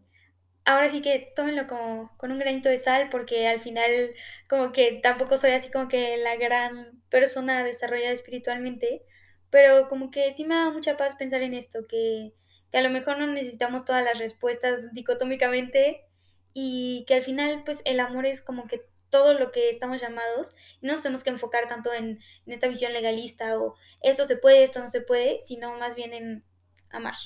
Ahora 0.65 0.89
sí 0.89 1.03
que 1.03 1.33
tómenlo 1.35 1.67
como 1.67 2.17
con 2.19 2.33
un 2.33 2.39
granito 2.39 2.69
de 2.69 2.79
sal 2.79 3.09
porque 3.11 3.49
al 3.49 3.61
final 3.61 4.15
como 4.49 4.73
que 4.73 5.01
tampoco 5.03 5.37
soy 5.39 5.53
así 5.53 5.71
como 5.71 5.89
que 5.89 6.17
la 6.19 6.37
gran 6.37 7.03
persona 7.11 7.65
desarrollada 7.65 8.13
espiritualmente, 8.13 9.03
pero 9.51 9.89
como 9.89 10.11
que 10.11 10.31
sí 10.33 10.45
me 10.45 10.55
da 10.55 10.71
mucha 10.71 10.97
paz 10.97 11.17
pensar 11.17 11.43
en 11.43 11.55
esto, 11.55 11.87
que, 11.89 12.35
que 12.71 12.79
a 12.79 12.83
lo 12.83 12.91
mejor 12.91 13.19
no 13.19 13.27
necesitamos 13.27 13.85
todas 13.85 14.05
las 14.05 14.19
respuestas 14.19 14.93
dicotómicamente 14.93 16.05
y 16.53 17.05
que 17.09 17.15
al 17.15 17.23
final 17.23 17.63
pues 17.65 17.83
el 17.85 18.01
amor 18.01 18.27
es 18.27 18.43
como 18.43 18.67
que 18.67 18.83
todo 19.11 19.35
lo 19.35 19.53
que 19.53 19.71
estamos 19.71 20.01
llamados 20.01 20.51
y 20.81 20.87
no 20.87 20.93
nos 20.93 21.03
tenemos 21.03 21.25
que 21.25 21.31
enfocar 21.31 21.69
tanto 21.69 21.93
en, 21.93 22.21
en, 22.47 22.53
esta 22.53 22.69
visión 22.69 22.93
legalista 22.93 23.59
o 23.59 23.75
esto 24.03 24.25
se 24.25 24.37
puede, 24.37 24.65
esto 24.65 24.81
no 24.81 24.89
se 24.89 25.03
puede, 25.03 25.39
sino 25.45 25.77
más 25.79 25.95
bien 25.95 26.13
en 26.13 26.45
amar. 26.91 27.17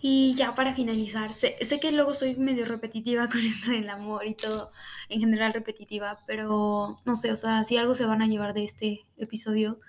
Y 0.00 0.34
ya 0.36 0.54
para 0.54 0.74
finalizar, 0.74 1.34
sé, 1.34 1.56
sé, 1.64 1.80
que 1.80 1.90
luego 1.90 2.14
soy 2.14 2.36
medio 2.36 2.64
repetitiva 2.64 3.28
con 3.30 3.40
esto 3.40 3.70
del 3.70 3.88
amor 3.90 4.26
y 4.26 4.34
todo, 4.34 4.70
en 5.08 5.20
general 5.20 5.52
repetitiva, 5.52 6.18
pero 6.26 7.00
no 7.04 7.16
sé, 7.16 7.32
o 7.32 7.36
sea, 7.36 7.64
si 7.64 7.76
algo 7.76 7.94
se 7.94 8.06
van 8.06 8.22
a 8.22 8.26
llevar 8.26 8.54
de 8.54 8.64
este 8.64 9.06
episodio, 9.16 9.80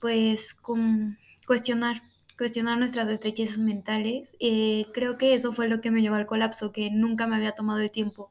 pues 0.00 0.54
con 0.54 1.18
cuestionar, 1.46 2.02
cuestionar 2.38 2.78
nuestras 2.78 3.08
estrechezas 3.08 3.58
mentales. 3.58 4.36
Eh, 4.40 4.86
creo 4.94 5.18
que 5.18 5.34
eso 5.34 5.52
fue 5.52 5.68
lo 5.68 5.80
que 5.80 5.90
me 5.90 6.00
llevó 6.00 6.16
al 6.16 6.26
colapso, 6.26 6.72
que 6.72 6.90
nunca 6.90 7.26
me 7.26 7.36
había 7.36 7.52
tomado 7.52 7.80
el 7.80 7.90
tiempo 7.90 8.30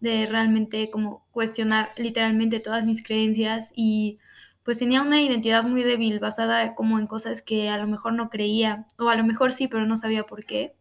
de 0.00 0.26
realmente 0.26 0.90
como 0.90 1.26
cuestionar 1.30 1.92
literalmente 1.96 2.60
todas 2.60 2.84
mis 2.86 3.02
creencias 3.02 3.72
y 3.74 4.18
pues 4.62 4.78
tenía 4.78 5.02
una 5.02 5.22
identidad 5.22 5.62
muy 5.62 5.82
débil 5.84 6.18
basada 6.18 6.74
como 6.74 6.98
en 6.98 7.06
cosas 7.06 7.40
que 7.42 7.68
a 7.70 7.78
lo 7.78 7.86
mejor 7.86 8.14
no 8.14 8.30
creía 8.30 8.86
o 8.98 9.08
a 9.08 9.16
lo 9.16 9.24
mejor 9.24 9.52
sí, 9.52 9.68
pero 9.68 9.86
no 9.86 9.96
sabía 9.96 10.24
por 10.24 10.44
qué. 10.44 10.74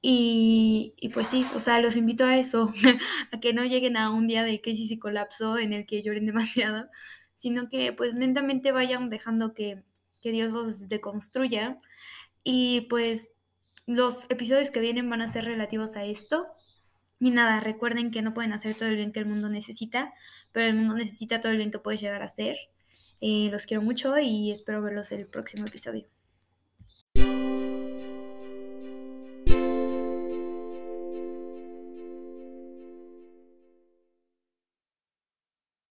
Y, 0.00 0.94
y 0.96 1.08
pues 1.10 1.28
sí, 1.28 1.44
o 1.54 1.60
sea, 1.60 1.80
los 1.80 1.96
invito 1.96 2.24
a 2.24 2.38
eso, 2.38 2.72
a 3.32 3.40
que 3.40 3.52
no 3.52 3.64
lleguen 3.64 3.96
a 3.96 4.10
un 4.10 4.26
día 4.28 4.44
de 4.44 4.60
crisis 4.60 4.90
y 4.90 4.98
colapso 4.98 5.58
en 5.58 5.72
el 5.72 5.86
que 5.86 6.02
lloren 6.02 6.26
demasiado, 6.26 6.88
sino 7.34 7.68
que 7.68 7.92
pues 7.92 8.14
lentamente 8.14 8.72
vayan 8.72 9.10
dejando 9.10 9.54
que, 9.54 9.82
que 10.22 10.32
Dios 10.32 10.52
los 10.52 10.88
deconstruya. 10.88 11.78
Y 12.44 12.82
pues 12.82 13.32
los 13.86 14.30
episodios 14.30 14.70
que 14.70 14.80
vienen 14.80 15.10
van 15.10 15.22
a 15.22 15.28
ser 15.28 15.44
relativos 15.44 15.96
a 15.96 16.04
esto, 16.04 16.46
y 17.20 17.30
nada, 17.30 17.60
recuerden 17.60 18.10
que 18.10 18.22
no 18.22 18.34
pueden 18.34 18.52
hacer 18.52 18.74
todo 18.74 18.88
el 18.88 18.96
bien 18.96 19.12
que 19.12 19.20
el 19.20 19.26
mundo 19.26 19.48
necesita, 19.48 20.12
pero 20.52 20.66
el 20.66 20.74
mundo 20.74 20.94
necesita 20.94 21.40
todo 21.40 21.52
el 21.52 21.58
bien 21.58 21.70
que 21.70 21.78
puedes 21.78 22.00
llegar 22.00 22.22
a 22.22 22.26
hacer. 22.26 22.56
Eh, 23.20 23.48
los 23.50 23.66
quiero 23.66 23.82
mucho 23.82 24.16
y 24.18 24.52
espero 24.52 24.82
verlos 24.82 25.10
el 25.10 25.26
próximo 25.26 25.66
episodio. 25.66 26.06